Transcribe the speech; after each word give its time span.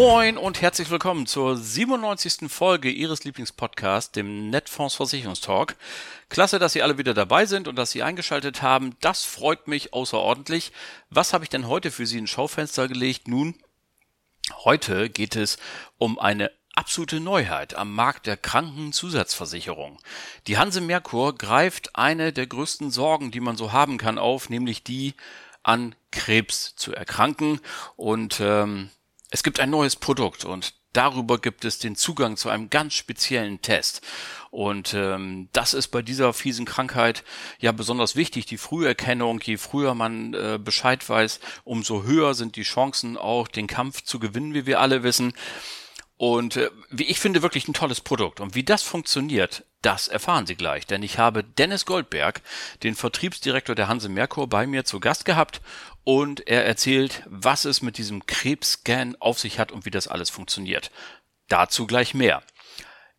Moin 0.00 0.38
und 0.38 0.62
herzlich 0.62 0.88
willkommen 0.88 1.26
zur 1.26 1.58
97. 1.58 2.50
Folge 2.50 2.88
Ihres 2.88 3.24
Lieblingspodcasts, 3.24 4.12
dem 4.12 4.48
Netfonds 4.48 4.94
Versicherungstalk. 4.94 5.76
Klasse, 6.30 6.58
dass 6.58 6.72
Sie 6.72 6.80
alle 6.80 6.96
wieder 6.96 7.12
dabei 7.12 7.44
sind 7.44 7.68
und 7.68 7.76
dass 7.76 7.90
Sie 7.90 8.02
eingeschaltet 8.02 8.62
haben. 8.62 8.96
Das 9.02 9.24
freut 9.24 9.68
mich 9.68 9.92
außerordentlich. 9.92 10.72
Was 11.10 11.34
habe 11.34 11.44
ich 11.44 11.50
denn 11.50 11.68
heute 11.68 11.90
für 11.90 12.06
Sie 12.06 12.16
ins 12.16 12.30
Schaufenster 12.30 12.88
gelegt? 12.88 13.28
Nun, 13.28 13.56
heute 14.64 15.10
geht 15.10 15.36
es 15.36 15.58
um 15.98 16.18
eine 16.18 16.50
absolute 16.74 17.20
Neuheit 17.20 17.74
am 17.74 17.94
Markt 17.94 18.26
der 18.26 18.38
Krankenzusatzversicherung. 18.38 19.98
Die 20.46 20.56
Hanse 20.56 20.80
Merkur 20.80 21.36
greift 21.36 21.94
eine 21.94 22.32
der 22.32 22.46
größten 22.46 22.90
Sorgen, 22.90 23.32
die 23.32 23.40
man 23.40 23.58
so 23.58 23.72
haben 23.72 23.98
kann, 23.98 24.16
auf, 24.16 24.48
nämlich 24.48 24.82
die 24.82 25.12
an 25.62 25.94
Krebs 26.10 26.74
zu 26.74 26.94
erkranken 26.94 27.60
und 27.96 28.40
ähm, 28.40 28.88
es 29.30 29.42
gibt 29.42 29.60
ein 29.60 29.70
neues 29.70 29.96
Produkt 29.96 30.44
und 30.44 30.74
darüber 30.92 31.38
gibt 31.38 31.64
es 31.64 31.78
den 31.78 31.94
Zugang 31.94 32.36
zu 32.36 32.48
einem 32.48 32.68
ganz 32.68 32.94
speziellen 32.94 33.62
Test. 33.62 34.02
Und 34.50 34.92
ähm, 34.94 35.48
das 35.52 35.72
ist 35.72 35.88
bei 35.88 36.02
dieser 36.02 36.32
fiesen 36.32 36.66
Krankheit 36.66 37.22
ja 37.60 37.70
besonders 37.70 38.16
wichtig, 38.16 38.46
die 38.46 38.58
Früherkennung. 38.58 39.40
Je 39.40 39.56
früher 39.56 39.94
man 39.94 40.34
äh, 40.34 40.58
Bescheid 40.62 41.08
weiß, 41.08 41.38
umso 41.62 42.02
höher 42.02 42.34
sind 42.34 42.56
die 42.56 42.62
Chancen 42.62 43.16
auch, 43.16 43.46
den 43.46 43.68
Kampf 43.68 44.02
zu 44.02 44.18
gewinnen, 44.18 44.54
wie 44.54 44.66
wir 44.66 44.80
alle 44.80 45.04
wissen. 45.04 45.32
Und 46.16 46.56
äh, 46.56 46.70
wie 46.90 47.04
ich 47.04 47.20
finde, 47.20 47.40
wirklich 47.40 47.68
ein 47.68 47.72
tolles 47.72 48.00
Produkt. 48.00 48.40
Und 48.40 48.54
wie 48.54 48.64
das 48.64 48.82
funktioniert, 48.82 49.64
das 49.80 50.08
erfahren 50.08 50.44
Sie 50.44 50.56
gleich, 50.56 50.86
denn 50.86 51.02
ich 51.02 51.18
habe 51.18 51.42
Dennis 51.42 51.86
Goldberg, 51.86 52.42
den 52.82 52.94
Vertriebsdirektor 52.94 53.74
der 53.74 53.88
Hanse 53.88 54.10
Merkur, 54.10 54.46
bei 54.46 54.66
mir 54.66 54.84
zu 54.84 55.00
Gast 55.00 55.24
gehabt 55.24 55.62
und 56.04 56.46
er 56.46 56.64
erzählt, 56.64 57.22
was 57.26 57.64
es 57.64 57.82
mit 57.82 57.98
diesem 57.98 58.26
Krebsscan 58.26 59.16
auf 59.20 59.38
sich 59.38 59.58
hat 59.58 59.72
und 59.72 59.84
wie 59.84 59.90
das 59.90 60.08
alles 60.08 60.30
funktioniert. 60.30 60.90
Dazu 61.48 61.86
gleich 61.86 62.14
mehr. 62.14 62.42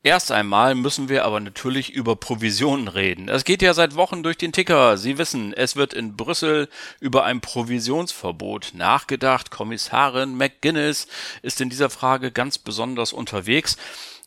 Erst 0.04 0.32
einmal 0.32 0.74
müssen 0.74 1.10
wir 1.10 1.26
aber 1.26 1.40
natürlich 1.40 1.92
über 1.92 2.16
Provisionen 2.16 2.88
reden. 2.88 3.30
Es 3.30 3.44
geht 3.44 3.62
ja 3.62 3.76
seit 3.76 3.96
Wochen 3.96 4.24
durch 4.24 4.36
den 4.36 4.52
Ticker. 4.52 4.98
Sie 4.98 5.20
wissen, 5.20 5.54
es 5.54 5.76
wird 5.76 5.94
in 5.94 6.18
Brüssel 6.18 6.70
über 7.00 7.24
ein 7.24 7.40
Provisionsverbot 7.40 8.72
nachgedacht. 8.74 9.52
Kommissarin 9.52 10.36
McGuinness 10.36 11.06
ist 11.44 11.62
in 11.62 11.70
dieser 11.70 11.92
Frage 11.92 12.32
ganz 12.32 12.58
besonders 12.58 13.14
unterwegs. 13.14 13.78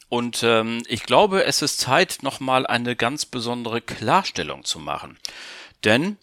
Und 0.09 0.45
ähm, 0.45 0.85
ich 0.87 1.03
glaube, 1.03 1.43
es 1.43 1.61
ist 1.61 1.81
Zeit, 1.81 2.19
nochmal 2.23 2.69
eine 2.69 2.95
ganz 2.95 3.27
besondere 3.27 3.81
Klarstellung 3.81 4.63
zu 4.63 4.79
machen. 4.79 5.19
Denn 5.83 6.19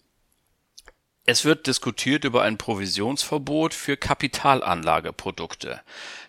es 1.24 1.44
wird 1.44 1.66
diskutiert 1.66 2.24
über 2.24 2.42
ein 2.42 2.58
Provisionsverbot 2.58 3.74
für 3.74 3.96
Kapitalanlageprodukte. 3.96 5.80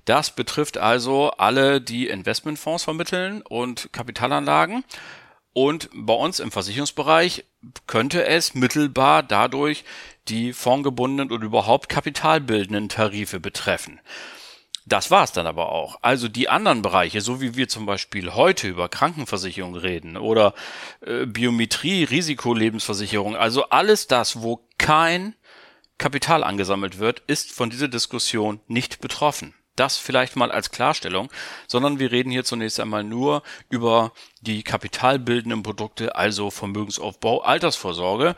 Das 0.05 0.31
betrifft 0.31 0.77
also 0.77 1.31
alle, 1.31 1.81
die 1.81 2.08
Investmentfonds 2.08 2.83
vermitteln 2.83 3.41
und 3.41 3.91
Kapitalanlagen. 3.91 4.83
Und 5.53 5.89
bei 5.94 6.14
uns 6.14 6.39
im 6.39 6.52
Versicherungsbereich 6.52 7.45
könnte 7.88 8.25
es 8.25 8.54
mittelbar 8.54 9.23
dadurch 9.23 9.83
die 10.27 10.54
fondgebundenen 10.54 11.31
und 11.31 11.43
überhaupt 11.43 11.89
kapitalbildenden 11.89 12.89
Tarife 12.89 13.39
betreffen. 13.39 13.99
Das 14.86 15.11
war's 15.11 15.32
dann 15.32 15.48
aber 15.48 15.71
auch. 15.71 15.98
Also 16.02 16.27
die 16.27 16.49
anderen 16.49 16.82
Bereiche, 16.82 17.21
so 17.21 17.39
wie 17.39 17.55
wir 17.55 17.70
zum 17.70 17.86
Beispiel 17.86 18.33
heute 18.33 18.67
über 18.67 18.89
Krankenversicherung 18.89 19.76
reden 19.76 20.17
oder 20.17 20.54
äh, 21.02 21.26
Biometrie, 21.26 22.04
Risikolebensversicherung, 22.04 23.36
also 23.36 23.70
alles 23.70 24.08
das, 24.08 24.42
wo 24.42 24.67
kein 24.77 25.36
Kapital 25.98 26.43
angesammelt 26.43 26.99
wird, 26.99 27.22
ist 27.27 27.52
von 27.52 27.70
dieser 27.70 27.88
Diskussion 27.88 28.60
nicht 28.67 28.99
betroffen. 28.99 29.54
Das 29.76 29.98
vielleicht 29.98 30.36
mal 30.36 30.52
als 30.52 30.70
Klarstellung, 30.70 31.32
sondern 31.67 31.98
wir 31.98 32.11
reden 32.11 32.30
hier 32.30 32.43
zunächst 32.43 32.80
einmal 32.80 33.04
nur 33.04 33.42
über 33.70 34.11
die 34.42 34.64
kapitalbildenden 34.64 35.64
Produkte, 35.64 36.16
also 36.16 36.52
Vermögensaufbau, 36.52 37.42
Altersvorsorge. 37.42 38.36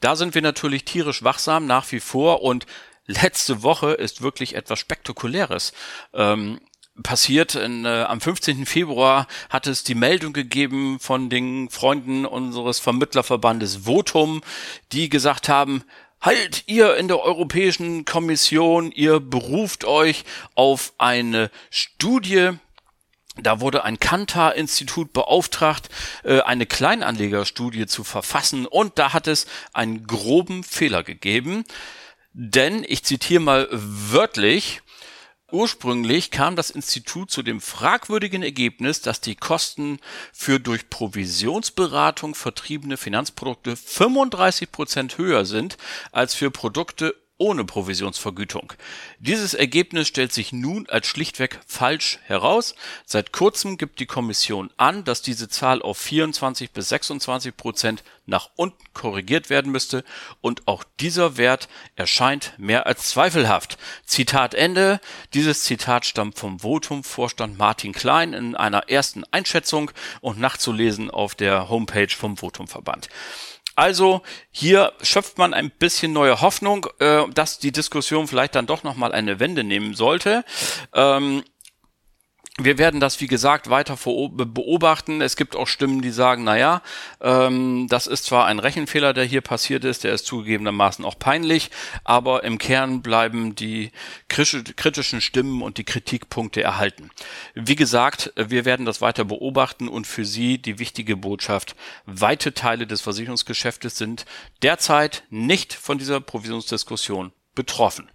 Da 0.00 0.14
sind 0.14 0.34
wir 0.34 0.42
natürlich 0.42 0.84
tierisch 0.84 1.24
wachsam 1.24 1.66
nach 1.66 1.90
wie 1.90 1.98
vor 1.98 2.42
und 2.42 2.66
letzte 3.08 3.64
Woche 3.64 3.92
ist 3.92 4.22
wirklich 4.22 4.54
etwas 4.54 4.78
Spektakuläres. 4.78 5.72
Ähm, 6.14 6.60
passiert. 7.02 7.54
In, 7.54 7.84
äh, 7.84 8.04
am 8.08 8.20
15. 8.20 8.66
Februar 8.66 9.26
hat 9.50 9.66
es 9.66 9.84
die 9.84 9.94
Meldung 9.94 10.32
gegeben 10.32 10.98
von 11.00 11.30
den 11.30 11.70
Freunden 11.70 12.26
unseres 12.26 12.78
Vermittlerverbandes 12.78 13.86
Votum, 13.86 14.42
die 14.92 15.08
gesagt 15.08 15.48
haben, 15.48 15.84
Halt, 16.20 16.64
ihr 16.66 16.96
in 16.96 17.06
der 17.06 17.20
Europäischen 17.20 18.04
Kommission, 18.04 18.90
ihr 18.90 19.20
beruft 19.20 19.84
euch 19.84 20.24
auf 20.56 20.92
eine 20.98 21.48
Studie, 21.70 22.50
da 23.40 23.60
wurde 23.60 23.84
ein 23.84 24.00
Kantar-Institut 24.00 25.12
beauftragt, 25.12 25.88
äh, 26.24 26.40
eine 26.40 26.66
Kleinanlegerstudie 26.66 27.86
zu 27.86 28.02
verfassen 28.02 28.66
und 28.66 28.98
da 28.98 29.12
hat 29.12 29.28
es 29.28 29.46
einen 29.72 30.08
groben 30.08 30.64
Fehler 30.64 31.04
gegeben. 31.04 31.64
Denn, 32.32 32.84
ich 32.86 33.04
zitiere 33.04 33.40
mal 33.40 33.68
wörtlich, 33.70 34.82
Ursprünglich 35.50 36.30
kam 36.30 36.56
das 36.56 36.68
Institut 36.68 37.30
zu 37.30 37.42
dem 37.42 37.62
fragwürdigen 37.62 38.42
Ergebnis, 38.42 39.00
dass 39.00 39.22
die 39.22 39.34
Kosten 39.34 39.98
für 40.30 40.60
durch 40.60 40.90
Provisionsberatung 40.90 42.34
vertriebene 42.34 42.98
Finanzprodukte 42.98 43.74
35 43.74 44.70
Prozent 44.70 45.16
höher 45.16 45.46
sind 45.46 45.78
als 46.12 46.34
für 46.34 46.50
Produkte 46.50 47.14
ohne 47.38 47.64
Provisionsvergütung. 47.64 48.72
Dieses 49.20 49.54
Ergebnis 49.54 50.08
stellt 50.08 50.32
sich 50.32 50.52
nun 50.52 50.88
als 50.88 51.06
schlichtweg 51.06 51.60
falsch 51.66 52.18
heraus. 52.24 52.74
Seit 53.06 53.32
kurzem 53.32 53.78
gibt 53.78 54.00
die 54.00 54.06
Kommission 54.06 54.70
an, 54.76 55.04
dass 55.04 55.22
diese 55.22 55.48
Zahl 55.48 55.80
auf 55.80 55.98
24 55.98 56.72
bis 56.72 56.88
26 56.90 57.56
Prozent 57.56 58.02
nach 58.26 58.50
unten 58.56 58.84
korrigiert 58.92 59.50
werden 59.50 59.72
müsste 59.72 60.04
und 60.40 60.68
auch 60.68 60.84
dieser 61.00 61.36
Wert 61.36 61.68
erscheint 61.96 62.52
mehr 62.58 62.86
als 62.86 63.08
zweifelhaft. 63.08 63.78
Zitat 64.04 64.54
Ende. 64.54 65.00
Dieses 65.32 65.62
Zitat 65.62 66.04
stammt 66.04 66.38
vom 66.38 66.58
Votum-Vorstand 66.60 67.56
Martin 67.56 67.92
Klein 67.92 68.34
in 68.34 68.56
einer 68.56 68.88
ersten 68.90 69.24
Einschätzung 69.30 69.90
und 70.20 70.38
nachzulesen 70.38 71.10
auf 71.10 71.34
der 71.34 71.68
Homepage 71.68 72.08
vom 72.08 72.36
Votum-Verband. 72.36 73.08
Also 73.78 74.22
hier 74.50 74.92
schöpft 75.02 75.38
man 75.38 75.54
ein 75.54 75.70
bisschen 75.70 76.12
neue 76.12 76.40
Hoffnung, 76.40 76.88
äh, 76.98 77.22
dass 77.32 77.60
die 77.60 77.70
Diskussion 77.70 78.26
vielleicht 78.26 78.56
dann 78.56 78.66
doch 78.66 78.82
nochmal 78.82 79.12
eine 79.12 79.38
Wende 79.38 79.62
nehmen 79.62 79.94
sollte. 79.94 80.44
Ähm, 80.92 81.44
wir 82.60 82.76
werden 82.76 82.98
das, 82.98 83.20
wie 83.20 83.28
gesagt, 83.28 83.70
weiter 83.70 83.96
beobachten. 83.96 85.20
Es 85.20 85.36
gibt 85.36 85.54
auch 85.54 85.68
Stimmen, 85.68 86.02
die 86.02 86.10
sagen, 86.10 86.42
na 86.42 86.58
ja, 86.58 86.82
ähm, 87.20 87.86
das 87.88 88.08
ist 88.08 88.24
zwar 88.24 88.46
ein 88.46 88.58
Rechenfehler, 88.58 89.14
der 89.14 89.24
hier 89.24 89.42
passiert 89.42 89.84
ist, 89.84 90.02
der 90.02 90.12
ist 90.12 90.26
zugegebenermaßen 90.26 91.04
auch 91.04 91.18
peinlich, 91.18 91.70
aber 92.02 92.42
im 92.42 92.58
Kern 92.58 93.00
bleiben 93.00 93.54
die 93.54 93.92
kritischen 94.28 95.20
Stimmen 95.20 95.62
und 95.62 95.78
die 95.78 95.84
Kritikpunkte 95.84 96.60
erhalten. 96.60 97.10
Wie 97.54 97.76
gesagt, 97.76 98.32
wir 98.36 98.64
werden 98.64 98.86
das 98.86 99.00
weiter 99.00 99.24
beobachten 99.24 99.88
und 99.88 100.08
für 100.08 100.24
Sie 100.24 100.58
die 100.58 100.80
wichtige 100.80 101.16
Botschaft, 101.16 101.76
weite 102.06 102.54
Teile 102.54 102.88
des 102.88 103.02
Versicherungsgeschäftes 103.02 103.96
sind 103.96 104.24
derzeit 104.62 105.22
nicht 105.30 105.74
von 105.74 105.98
dieser 105.98 106.20
Provisionsdiskussion 106.20 107.32
betroffen. 107.58 108.08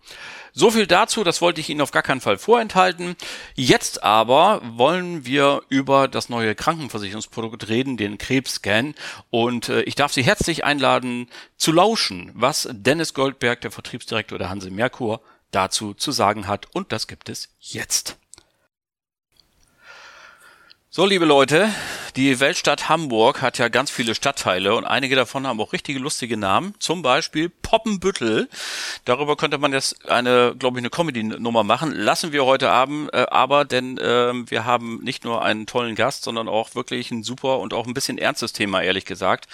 So 0.53 0.71
viel 0.71 0.87
dazu, 0.87 1.25
das 1.25 1.41
wollte 1.41 1.59
ich 1.59 1.69
Ihnen 1.69 1.81
auf 1.81 1.91
gar 1.91 2.01
keinen 2.01 2.21
Fall 2.21 2.37
vorenthalten. 2.37 3.15
Jetzt 3.55 4.03
aber 4.03 4.61
wollen 4.63 5.25
wir 5.25 5.63
über 5.67 6.07
das 6.07 6.29
neue 6.29 6.55
Krankenversicherungsprodukt 6.55 7.67
reden, 7.67 7.97
den 7.97 8.17
Krebsscan. 8.17 8.95
Und 9.31 9.67
äh, 9.67 9.81
ich 9.81 9.95
darf 9.95 10.13
Sie 10.13 10.23
herzlich 10.23 10.63
einladen 10.63 11.27
zu 11.57 11.73
lauschen, 11.73 12.31
was 12.35 12.69
Dennis 12.71 13.13
Goldberg, 13.13 13.59
der 13.61 13.71
Vertriebsdirektor 13.71 14.37
der 14.37 14.49
Hanse 14.49 14.71
Merkur, 14.71 15.21
dazu 15.51 15.93
zu 15.93 16.11
sagen 16.11 16.47
hat. 16.47 16.67
Und 16.73 16.93
das 16.93 17.07
gibt 17.07 17.27
es 17.29 17.49
jetzt. 17.59 18.17
So, 20.95 21.07
liebe 21.07 21.25
Leute, 21.25 21.73
die 22.15 22.39
Weltstadt 22.39 22.87
Hamburg 22.87 23.41
hat 23.41 23.57
ja 23.57 23.67
ganz 23.67 23.89
viele 23.89 24.13
Stadtteile 24.13 24.75
und 24.75 24.85
einige 24.85 25.15
davon 25.15 25.47
haben 25.47 25.59
auch 25.59 25.73
richtige 25.73 25.97
lustige 25.97 26.37
Namen. 26.37 26.75
Zum 26.77 27.01
Beispiel 27.01 27.49
Poppenbüttel. 27.49 28.47
Darüber 29.03 29.35
könnte 29.35 29.57
man 29.57 29.73
jetzt 29.73 30.07
eine, 30.07 30.53
glaube 30.55 30.77
ich, 30.77 30.83
eine 30.83 30.91
Comedy-Nummer 30.91 31.63
machen. 31.63 31.93
Lassen 31.93 32.31
wir 32.31 32.45
heute 32.45 32.69
Abend 32.69 33.11
äh, 33.11 33.25
aber, 33.31 33.65
denn 33.65 33.97
äh, 33.97 34.33
wir 34.45 34.65
haben 34.65 34.99
nicht 35.03 35.23
nur 35.23 35.41
einen 35.41 35.65
tollen 35.65 35.95
Gast, 35.95 36.25
sondern 36.25 36.47
auch 36.47 36.75
wirklich 36.75 37.09
ein 37.09 37.23
super 37.23 37.57
und 37.57 37.73
auch 37.73 37.87
ein 37.87 37.95
bisschen 37.95 38.19
ernstes 38.19 38.53
Thema, 38.53 38.83
ehrlich 38.83 39.05
gesagt. 39.05 39.47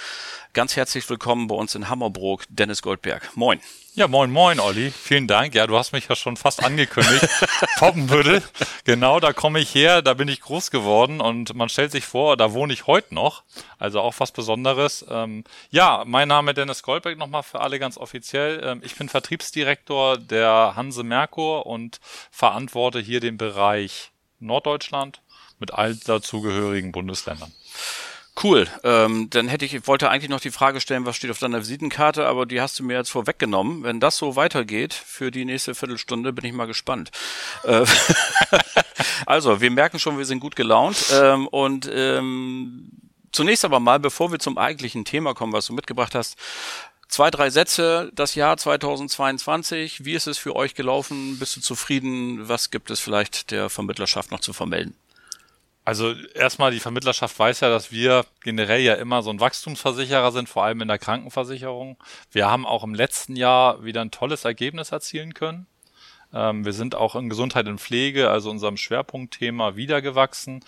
Ganz 0.52 0.76
herzlich 0.76 1.10
willkommen 1.10 1.48
bei 1.48 1.56
uns 1.56 1.74
in 1.74 1.88
Hammerbrook, 1.88 2.44
Dennis 2.50 2.82
Goldberg. 2.82 3.32
Moin. 3.36 3.62
Ja, 3.96 4.08
moin, 4.08 4.32
moin, 4.32 4.60
Olli. 4.60 4.92
Vielen 4.92 5.28
Dank. 5.28 5.56
Ja, 5.56 5.66
du 5.66 5.76
hast 5.78 5.94
mich 5.94 6.08
ja 6.08 6.16
schon 6.16 6.38
fast 6.38 6.64
angekündigt. 6.64 7.28
Poppenbüttel. 7.80 8.44
Genau, 8.86 9.20
da 9.20 9.34
komme 9.34 9.60
ich 9.60 9.74
her, 9.74 10.02
da 10.02 10.14
bin 10.14 10.28
ich 10.28 10.42
groß 10.42 10.70
geworden 10.70 11.20
und 11.20 11.56
man 11.56 11.70
stellt 11.70 11.92
sich 11.92 12.06
vor, 12.06 12.38
da 12.38 12.54
wohne 12.54 12.72
ich 12.72 12.88
heute 12.88 13.16
noch. 13.16 13.44
Also 13.80 14.00
auch 14.00 14.14
was 14.20 14.32
Besonderes. 14.32 15.04
Ähm, 15.10 15.44
ja, 15.72 16.04
mein 16.06 16.28
Name 16.28 16.52
ist 16.52 16.58
Dennis 16.58 16.84
Goldberg 16.84 17.18
nochmal 17.18 17.44
für 17.44 17.62
alle 17.62 17.80
ganz 17.80 17.98
offiziell. 17.98 18.62
Ähm, 18.64 18.82
ich 18.84 18.96
bin 18.96 19.10
Vertriebsdirektor 19.10 20.18
der 20.18 20.74
Hanse 20.76 21.04
Merkur 21.04 21.66
und 21.66 22.00
verantworte 22.32 23.00
hier 23.00 23.20
den 23.20 23.38
Bereich 23.38 24.12
Norddeutschland 24.40 25.22
mit 25.58 25.74
all 25.74 25.96
dazugehörigen 25.96 26.92
Bundesländern. 26.92 27.52
Cool. 28.42 28.68
Ähm, 28.84 29.30
dann 29.30 29.50
hätte 29.50 29.66
ich, 29.66 29.86
wollte 29.88 30.10
eigentlich 30.10 30.30
noch 30.30 30.40
die 30.40 30.52
Frage 30.52 30.80
stellen, 30.80 31.06
was 31.06 31.18
steht 31.18 31.30
auf 31.30 31.40
deiner 31.40 31.60
Visitenkarte, 31.60 32.26
aber 32.26 32.46
die 32.46 32.62
hast 32.62 32.80
du 32.80 32.84
mir 32.84 32.96
jetzt 32.96 33.10
vorweggenommen. 33.10 33.84
Wenn 33.84 34.00
das 34.00 34.18
so 34.18 34.36
weitergeht 34.38 34.94
für 34.94 35.30
die 35.30 35.44
nächste 35.44 35.76
Viertelstunde, 35.76 36.32
bin 36.32 36.46
ich 36.46 36.54
mal 36.54 36.66
gespannt. 36.66 37.12
Äh, 37.64 37.86
also, 39.26 39.60
wir 39.60 39.72
merken 39.72 40.00
schon, 40.00 40.18
wir 40.18 40.26
sind 40.26 40.40
gut 40.40 40.56
gelaunt. 40.56 41.06
Ähm, 41.12 41.48
und 41.48 41.90
ähm, 41.94 42.90
zunächst 43.34 43.66
aber 43.66 43.82
mal, 43.82 44.00
bevor 44.00 44.32
wir 44.32 44.40
zum 44.40 44.58
eigentlichen 44.58 45.04
Thema 45.04 45.34
kommen, 45.34 45.54
was 45.54 45.68
du 45.68 45.74
mitgebracht 45.74 46.16
hast, 46.16 46.38
Zwei, 47.10 47.32
drei 47.32 47.50
Sätze, 47.50 48.12
das 48.14 48.36
Jahr 48.36 48.56
2022, 48.56 50.06
wie 50.06 50.14
ist 50.14 50.28
es 50.28 50.38
für 50.38 50.56
euch 50.56 50.76
gelaufen? 50.76 51.40
Bist 51.40 51.56
du 51.56 51.60
zufrieden? 51.60 52.48
Was 52.48 52.70
gibt 52.70 52.92
es 52.92 53.00
vielleicht 53.00 53.50
der 53.50 53.72
Vermittlerschaft 53.72 54.30
noch 54.30 54.42
zu 54.42 54.54
vermelden? 54.54 54.94
Also 55.90 56.14
erstmal, 56.36 56.70
die 56.70 56.80
Vermittlerschaft 56.80 57.40
weiß 57.40 57.62
ja, 57.62 57.70
dass 57.72 57.92
wir 57.92 58.24
generell 58.44 58.82
ja 58.82 58.94
immer 58.94 59.24
so 59.24 59.32
ein 59.32 59.40
Wachstumsversicherer 59.40 60.32
sind, 60.32 60.48
vor 60.48 60.64
allem 60.64 60.82
in 60.82 60.88
der 60.88 61.00
Krankenversicherung. 61.00 61.98
Wir 62.32 62.48
haben 62.48 62.68
auch 62.68 62.84
im 62.84 62.94
letzten 62.94 63.36
Jahr 63.36 63.84
wieder 63.84 64.02
ein 64.02 64.12
tolles 64.12 64.46
Ergebnis 64.46 64.92
erzielen 64.92 65.34
können. 65.34 65.66
Ähm, 66.32 66.64
wir 66.64 66.74
sind 66.74 66.94
auch 66.94 67.16
in 67.16 67.28
Gesundheit 67.28 67.68
und 67.68 67.82
Pflege, 67.82 68.30
also 68.30 68.52
unserem 68.52 68.78
Schwerpunktthema, 68.78 69.78
wieder 69.78 70.04
gewachsen. 70.04 70.64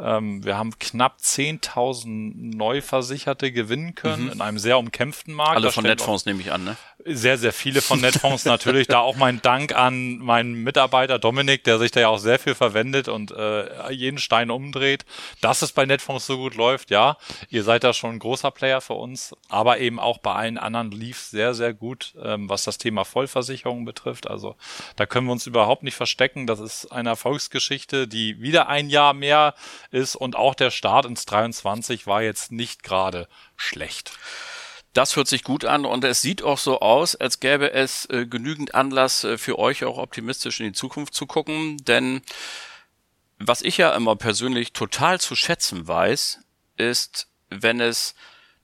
Ähm, 0.00 0.44
wir 0.44 0.58
haben 0.58 0.76
knapp 0.78 1.18
10.000 1.22 2.56
Neuversicherte 2.56 3.52
gewinnen 3.52 3.94
können 3.94 4.24
mhm. 4.24 4.32
in 4.32 4.40
einem 4.40 4.58
sehr 4.58 4.78
umkämpften 4.78 5.32
Markt. 5.34 5.56
Alle 5.56 5.70
von 5.70 5.84
Netfonds 5.84 6.26
nehme 6.26 6.40
ich 6.40 6.50
an, 6.50 6.64
ne? 6.64 6.76
Sehr, 7.06 7.38
sehr 7.38 7.52
viele 7.52 7.80
von 7.82 8.00
Netfonds 8.00 8.44
natürlich. 8.44 8.88
Da 8.88 9.00
auch 9.00 9.16
mein 9.16 9.40
Dank 9.42 9.74
an 9.74 10.18
meinen 10.18 10.54
Mitarbeiter 10.54 11.18
Dominik, 11.18 11.62
der 11.64 11.78
sich 11.78 11.90
da 11.90 12.00
ja 12.00 12.08
auch 12.08 12.18
sehr 12.18 12.38
viel 12.38 12.54
verwendet 12.54 13.08
und 13.08 13.30
äh, 13.30 13.92
jeden 13.92 14.18
Stein 14.18 14.50
umdreht. 14.50 15.04
Dass 15.40 15.62
es 15.62 15.72
bei 15.72 15.86
Netfonds 15.86 16.26
so 16.26 16.38
gut 16.38 16.56
läuft, 16.56 16.90
ja. 16.90 17.16
Ihr 17.50 17.62
seid 17.62 17.84
da 17.84 17.92
schon 17.92 18.12
ein 18.12 18.18
großer 18.18 18.50
Player 18.50 18.80
für 18.80 18.94
uns, 18.94 19.36
aber 19.48 19.78
eben 19.78 20.00
auch 20.00 20.18
bei 20.18 20.34
allen 20.34 20.58
anderen 20.58 20.90
lief 20.90 21.20
sehr, 21.20 21.54
sehr 21.54 21.72
gut, 21.72 22.14
ähm, 22.22 22.48
was 22.48 22.64
das 22.64 22.78
Thema 22.78 23.04
Vollversicherung 23.04 23.84
betrifft. 23.84 24.28
Also 24.28 24.56
da 24.96 25.06
können 25.06 25.26
wir 25.26 25.32
uns 25.32 25.46
überhaupt 25.46 25.82
nicht 25.82 25.94
verstecken. 25.96 26.46
Das 26.46 26.58
ist 26.58 26.86
eine 26.86 27.10
Erfolgsgeschichte, 27.10 28.08
die 28.08 28.40
wieder 28.40 28.68
ein 28.68 28.88
Jahr 28.88 29.12
mehr 29.12 29.54
ist 29.94 30.16
und 30.16 30.36
auch 30.36 30.54
der 30.54 30.70
Start 30.70 31.06
ins 31.06 31.24
23 31.24 32.06
war 32.06 32.22
jetzt 32.22 32.52
nicht 32.52 32.82
gerade 32.82 33.28
schlecht. 33.56 34.12
Das 34.92 35.16
hört 35.16 35.26
sich 35.26 35.42
gut 35.42 35.64
an 35.64 35.86
und 35.86 36.04
es 36.04 36.20
sieht 36.20 36.42
auch 36.42 36.58
so 36.58 36.80
aus, 36.80 37.16
als 37.16 37.40
gäbe 37.40 37.72
es 37.72 38.06
äh, 38.10 38.26
genügend 38.26 38.74
Anlass 38.74 39.24
äh, 39.24 39.38
für 39.38 39.58
euch 39.58 39.84
auch 39.84 39.98
optimistisch 39.98 40.60
in 40.60 40.66
die 40.66 40.72
Zukunft 40.72 41.14
zu 41.14 41.26
gucken, 41.26 41.78
denn 41.78 42.22
was 43.38 43.62
ich 43.62 43.78
ja 43.78 43.94
immer 43.94 44.14
persönlich 44.14 44.72
total 44.72 45.20
zu 45.20 45.34
schätzen 45.34 45.88
weiß, 45.88 46.40
ist, 46.76 47.28
wenn 47.50 47.80
es 47.80 48.14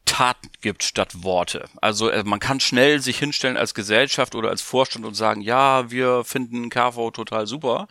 Taten 0.05 0.50
gibt 0.61 0.83
statt 0.85 1.23
Worte. 1.23 1.69
Also 1.81 2.11
äh, 2.11 2.23
man 2.25 2.41
kann 2.41 2.61
schnell 2.61 3.00
sich 3.00 3.19
hinstellen 3.19 3.56
als 3.56 3.75
Gesellschaft 3.75 4.35
oder 4.35 4.50
als 4.50 4.62
Vorstand 4.62 5.05
und 5.05 5.15
sagen, 5.15 5.41
ja, 5.41 5.91
wir 5.91 6.25
finden 6.25 6.71
KV 6.71 7.11
total 7.11 7.47
super 7.47 7.88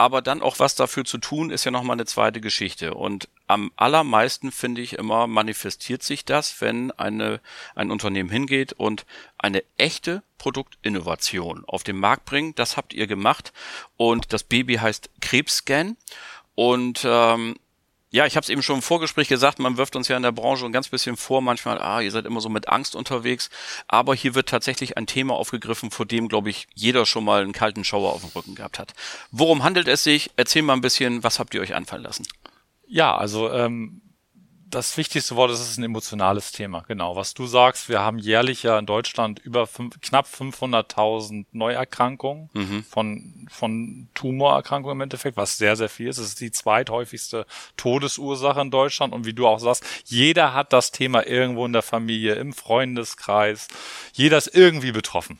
aber 0.00 0.22
dann 0.22 0.40
auch 0.40 0.58
was 0.60 0.76
dafür 0.76 1.04
zu 1.04 1.18
tun, 1.18 1.50
ist 1.50 1.64
ja 1.64 1.70
nochmal 1.70 1.92
eine 1.92 2.06
zweite 2.06 2.40
Geschichte. 2.40 2.94
Und 2.94 3.28
am 3.46 3.70
allermeisten 3.76 4.50
finde 4.50 4.80
ich 4.80 4.94
immer 4.94 5.26
manifestiert 5.26 6.02
sich 6.02 6.24
das, 6.24 6.62
wenn 6.62 6.90
eine, 6.92 7.42
ein 7.74 7.90
Unternehmen 7.90 8.30
hingeht 8.30 8.72
und 8.72 9.04
eine 9.36 9.62
echte 9.76 10.22
Produktinnovation 10.38 11.64
auf 11.66 11.82
den 11.82 11.98
Markt 11.98 12.24
bringt. 12.24 12.58
Das 12.58 12.78
habt 12.78 12.94
ihr 12.94 13.06
gemacht. 13.06 13.52
Und 13.98 14.32
das 14.32 14.42
Baby 14.42 14.76
heißt 14.76 15.10
Krebsscan. 15.20 15.98
Und 16.54 17.02
ähm, 17.04 17.56
ja, 18.10 18.26
ich 18.26 18.36
habe 18.36 18.42
es 18.42 18.48
eben 18.48 18.62
schon 18.62 18.76
im 18.76 18.82
Vorgespräch 18.82 19.28
gesagt, 19.28 19.60
man 19.60 19.76
wirft 19.76 19.94
uns 19.94 20.08
ja 20.08 20.16
in 20.16 20.22
der 20.22 20.32
Branche 20.32 20.66
ein 20.66 20.72
ganz 20.72 20.88
bisschen 20.88 21.16
vor, 21.16 21.40
manchmal, 21.40 21.80
ah, 21.80 22.00
ihr 22.00 22.10
seid 22.10 22.26
immer 22.26 22.40
so 22.40 22.48
mit 22.48 22.68
Angst 22.68 22.96
unterwegs, 22.96 23.50
aber 23.86 24.14
hier 24.14 24.34
wird 24.34 24.48
tatsächlich 24.48 24.96
ein 24.96 25.06
Thema 25.06 25.34
aufgegriffen, 25.34 25.92
vor 25.92 26.06
dem, 26.06 26.28
glaube 26.28 26.50
ich, 26.50 26.66
jeder 26.74 27.06
schon 27.06 27.24
mal 27.24 27.42
einen 27.42 27.52
kalten 27.52 27.84
Schauer 27.84 28.12
auf 28.12 28.22
dem 28.22 28.30
Rücken 28.30 28.56
gehabt 28.56 28.80
hat. 28.80 28.94
Worum 29.30 29.62
handelt 29.62 29.86
es 29.86 30.02
sich? 30.02 30.30
Erzähl 30.36 30.62
mal 30.62 30.72
ein 30.72 30.80
bisschen, 30.80 31.22
was 31.22 31.38
habt 31.38 31.54
ihr 31.54 31.60
euch 31.60 31.74
anfallen 31.74 32.02
lassen? 32.02 32.26
Ja, 32.88 33.16
also 33.16 33.52
ähm, 33.52 34.02
das 34.70 34.96
wichtigste 34.96 35.36
Wort 35.36 35.50
ist, 35.50 35.60
es 35.60 35.72
ist 35.72 35.78
ein 35.78 35.84
emotionales 35.84 36.52
Thema. 36.52 36.84
Genau, 36.86 37.16
was 37.16 37.34
du 37.34 37.46
sagst, 37.46 37.88
wir 37.88 38.00
haben 38.00 38.18
jährlich 38.18 38.62
ja 38.62 38.78
in 38.78 38.86
Deutschland 38.86 39.40
über 39.40 39.66
fünf, 39.66 40.00
knapp 40.00 40.26
500.000 40.26 41.46
Neuerkrankungen 41.52 42.50
mhm. 42.52 42.84
von, 42.84 43.48
von 43.50 44.08
Tumorerkrankungen 44.14 44.96
im 44.96 45.00
Endeffekt, 45.02 45.36
was 45.36 45.58
sehr, 45.58 45.76
sehr 45.76 45.88
viel 45.88 46.08
ist. 46.08 46.18
Es 46.18 46.28
ist 46.28 46.40
die 46.40 46.52
zweithäufigste 46.52 47.46
Todesursache 47.76 48.60
in 48.60 48.70
Deutschland. 48.70 49.12
Und 49.12 49.26
wie 49.26 49.34
du 49.34 49.46
auch 49.46 49.58
sagst, 49.58 49.84
jeder 50.06 50.54
hat 50.54 50.72
das 50.72 50.92
Thema 50.92 51.26
irgendwo 51.26 51.66
in 51.66 51.72
der 51.72 51.82
Familie, 51.82 52.34
im 52.34 52.52
Freundeskreis. 52.52 53.68
Jeder 54.12 54.38
ist 54.38 54.54
irgendwie 54.54 54.92
betroffen. 54.92 55.38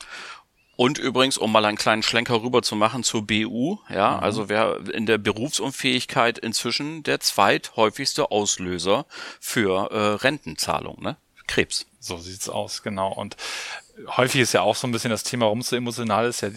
Und 0.81 0.97
übrigens, 0.97 1.37
um 1.37 1.51
mal 1.51 1.63
einen 1.65 1.77
kleinen 1.77 2.01
Schlenker 2.01 2.41
rüber 2.41 2.63
zu 2.63 2.75
machen 2.75 3.03
zur 3.03 3.27
BU, 3.27 3.77
ja, 3.87 4.17
mhm. 4.17 4.23
also 4.23 4.49
wer 4.49 4.79
in 4.91 5.05
der 5.05 5.19
Berufsunfähigkeit 5.19 6.39
inzwischen 6.39 7.03
der 7.03 7.19
zweithäufigste 7.19 8.31
Auslöser 8.31 9.05
für 9.39 9.91
äh, 9.91 10.23
Rentenzahlung, 10.23 10.99
ne? 10.99 11.17
Krebs. 11.51 11.85
So 11.99 12.17
sieht's 12.17 12.47
aus, 12.47 12.81
genau. 12.81 13.11
Und 13.11 13.35
häufig 14.07 14.41
ist 14.41 14.53
ja 14.53 14.61
auch 14.61 14.75
so 14.75 14.87
ein 14.87 14.91
bisschen 14.91 15.11
das 15.11 15.23
Thema, 15.23 15.45
warum 15.45 15.59
es 15.59 15.69
so 15.69 15.75
emotional 15.75 16.25
ist, 16.25 16.41
ja, 16.41 16.49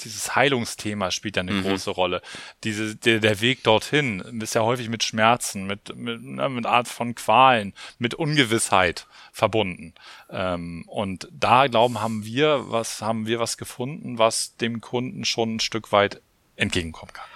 dieses 0.00 0.34
Heilungsthema 0.34 1.10
spielt 1.10 1.36
ja 1.36 1.42
eine 1.42 1.52
mhm. 1.52 1.62
große 1.62 1.90
Rolle. 1.90 2.22
Diese, 2.64 2.96
der, 2.96 3.20
der 3.20 3.40
Weg 3.40 3.62
dorthin 3.62 4.20
ist 4.40 4.54
ja 4.54 4.62
häufig 4.62 4.88
mit 4.88 5.02
Schmerzen, 5.04 5.66
mit, 5.66 5.94
mit, 5.96 6.22
ne, 6.22 6.48
mit 6.48 6.64
Art 6.64 6.88
von 6.88 7.14
Qualen, 7.14 7.74
mit 7.98 8.14
Ungewissheit 8.14 9.06
verbunden. 9.32 9.94
Ähm, 10.30 10.84
und 10.86 11.28
da 11.30 11.66
glauben, 11.66 12.00
haben 12.00 12.24
wir 12.24 12.70
was, 12.70 13.02
haben 13.02 13.26
wir 13.26 13.40
was 13.40 13.58
gefunden, 13.58 14.18
was 14.18 14.56
dem 14.56 14.80
Kunden 14.80 15.26
schon 15.26 15.56
ein 15.56 15.60
Stück 15.60 15.92
weit 15.92 16.22
entgegenkommen 16.56 17.12
kann. 17.12 17.26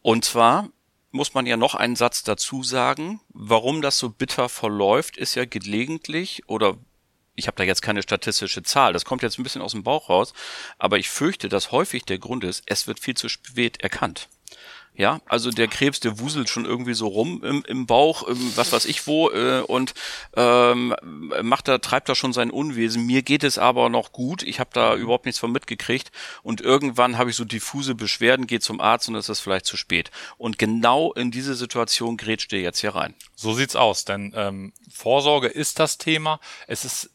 Und 0.00 0.24
zwar 0.24 0.70
muss 1.14 1.32
man 1.32 1.46
ja 1.46 1.56
noch 1.56 1.76
einen 1.76 1.94
Satz 1.94 2.24
dazu 2.24 2.64
sagen. 2.64 3.20
Warum 3.28 3.82
das 3.82 3.98
so 3.98 4.10
bitter 4.10 4.48
verläuft, 4.48 5.16
ist 5.16 5.36
ja 5.36 5.44
gelegentlich 5.44 6.42
oder 6.48 6.76
ich 7.36 7.46
habe 7.46 7.56
da 7.56 7.62
jetzt 7.62 7.82
keine 7.82 8.02
statistische 8.02 8.64
Zahl, 8.64 8.92
das 8.92 9.04
kommt 9.04 9.22
jetzt 9.22 9.38
ein 9.38 9.44
bisschen 9.44 9.62
aus 9.62 9.72
dem 9.72 9.84
Bauch 9.84 10.08
raus, 10.08 10.34
aber 10.78 10.98
ich 10.98 11.08
fürchte, 11.08 11.48
dass 11.48 11.72
häufig 11.72 12.04
der 12.04 12.18
Grund 12.18 12.44
ist, 12.44 12.64
es 12.66 12.86
wird 12.86 13.00
viel 13.00 13.16
zu 13.16 13.28
spät 13.28 13.80
erkannt. 13.80 14.28
Ja, 14.96 15.20
also 15.26 15.50
der 15.50 15.66
Krebs, 15.66 15.98
der 15.98 16.20
wuselt 16.20 16.48
schon 16.48 16.66
irgendwie 16.66 16.94
so 16.94 17.08
rum 17.08 17.42
im, 17.42 17.64
im 17.66 17.86
Bauch, 17.86 18.22
im, 18.28 18.56
was 18.56 18.70
weiß 18.70 18.84
ich 18.84 19.08
wo, 19.08 19.28
äh, 19.30 19.60
und 19.60 19.92
ähm, 20.36 20.94
macht 21.42 21.66
da, 21.66 21.78
treibt 21.78 22.08
da 22.08 22.14
schon 22.14 22.32
sein 22.32 22.52
Unwesen. 22.52 23.04
Mir 23.04 23.22
geht 23.22 23.42
es 23.42 23.58
aber 23.58 23.88
noch 23.88 24.12
gut. 24.12 24.44
Ich 24.44 24.60
habe 24.60 24.70
da 24.72 24.94
überhaupt 24.94 25.26
nichts 25.26 25.40
von 25.40 25.50
mitgekriegt. 25.50 26.12
Und 26.44 26.60
irgendwann 26.60 27.18
habe 27.18 27.30
ich 27.30 27.36
so 27.36 27.44
diffuse 27.44 27.96
Beschwerden, 27.96 28.46
gehe 28.46 28.60
zum 28.60 28.80
Arzt 28.80 29.08
und 29.08 29.16
es 29.16 29.28
ist 29.28 29.40
vielleicht 29.40 29.66
zu 29.66 29.76
spät. 29.76 30.12
Und 30.38 30.58
genau 30.60 31.12
in 31.12 31.32
diese 31.32 31.56
Situation 31.56 32.16
grätscht 32.16 32.52
ihr 32.52 32.60
jetzt 32.60 32.78
hier 32.78 32.94
rein. 32.94 33.14
So 33.34 33.52
sieht's 33.52 33.74
aus, 33.74 34.04
denn 34.04 34.32
ähm, 34.36 34.72
Vorsorge 34.92 35.48
ist 35.48 35.80
das 35.80 35.98
Thema. 35.98 36.38
Es 36.68 36.84
ist 36.84 37.10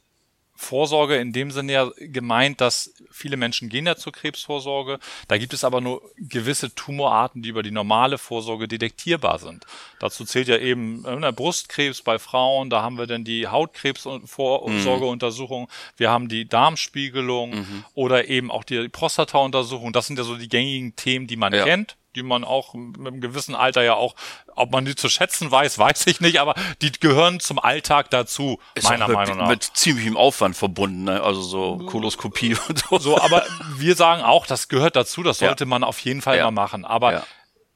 Vorsorge 0.61 1.15
in 1.15 1.31
dem 1.31 1.51
Sinne 1.51 1.71
ja 1.71 1.89
gemeint, 1.97 2.59
dass 2.59 2.93
viele 3.09 3.37
Menschen 3.37 3.69
gehen 3.69 3.85
ja 3.85 3.95
zur 3.95 4.11
Krebsvorsorge. 4.11 4.99
Da 5.29 5.37
gibt 5.37 5.53
es 5.53 5.63
aber 5.63 5.79
nur 5.79 6.01
gewisse 6.17 6.75
Tumorarten, 6.75 7.41
die 7.41 7.47
über 7.47 7.63
die 7.63 7.71
normale 7.71 8.17
Vorsorge 8.17 8.67
detektierbar 8.67 9.39
sind. 9.39 9.65
Dazu 9.99 10.25
zählt 10.25 10.49
ja 10.49 10.57
eben 10.57 11.05
äh, 11.05 11.31
Brustkrebs 11.31 12.01
bei 12.01 12.19
Frauen, 12.19 12.69
da 12.69 12.81
haben 12.81 12.97
wir 12.97 13.07
dann 13.07 13.23
die 13.23 13.47
Hautkrebsvorsorgeuntersuchung, 13.47 15.69
wir 15.95 16.09
haben 16.09 16.27
die 16.27 16.45
Darmspiegelung 16.45 17.51
mhm. 17.51 17.85
oder 17.93 18.27
eben 18.27 18.51
auch 18.51 18.65
die 18.65 18.89
Prostata-Untersuchung. 18.89 19.93
Das 19.93 20.07
sind 20.07 20.19
ja 20.19 20.25
so 20.25 20.35
die 20.35 20.49
gängigen 20.49 20.93
Themen, 20.97 21.27
die 21.27 21.37
man 21.37 21.53
ja. 21.53 21.63
kennt. 21.63 21.95
Die 22.15 22.23
man 22.23 22.43
auch 22.43 22.73
mit 22.73 22.97
einem 22.99 23.21
gewissen 23.21 23.55
Alter 23.55 23.83
ja 23.83 23.93
auch, 23.93 24.15
ob 24.55 24.71
man 24.71 24.85
die 24.85 24.95
zu 24.95 25.09
schätzen 25.09 25.51
weiß, 25.51 25.77
weiß 25.79 26.07
ich 26.07 26.21
nicht, 26.21 26.39
aber 26.39 26.55
die 26.81 26.91
gehören 26.91 27.39
zum 27.39 27.59
Alltag 27.59 28.09
dazu, 28.09 28.59
Ist 28.75 28.85
meiner 28.85 29.07
mit, 29.07 29.15
Meinung 29.15 29.37
nach. 29.37 29.47
Mit 29.49 29.63
ziemlichem 29.63 30.17
Aufwand 30.17 30.57
verbunden, 30.57 31.03
ne? 31.03 31.21
also 31.21 31.41
so 31.41 31.77
Koloskopie 31.85 32.55
und 32.67 32.79
so. 32.79 32.97
So, 32.99 33.19
aber 33.21 33.45
wir 33.75 33.95
sagen 33.95 34.23
auch, 34.23 34.45
das 34.45 34.67
gehört 34.69 34.95
dazu, 34.95 35.23
das 35.23 35.39
Ja. 35.39 35.47
sollte 35.49 35.65
man 35.65 35.83
auf 35.83 35.99
jeden 35.99 36.21
Fall 36.21 36.37
Ja. 36.37 36.45
mal 36.45 36.51
machen. 36.51 36.85
Aber 36.85 37.11
Ja. 37.13 37.23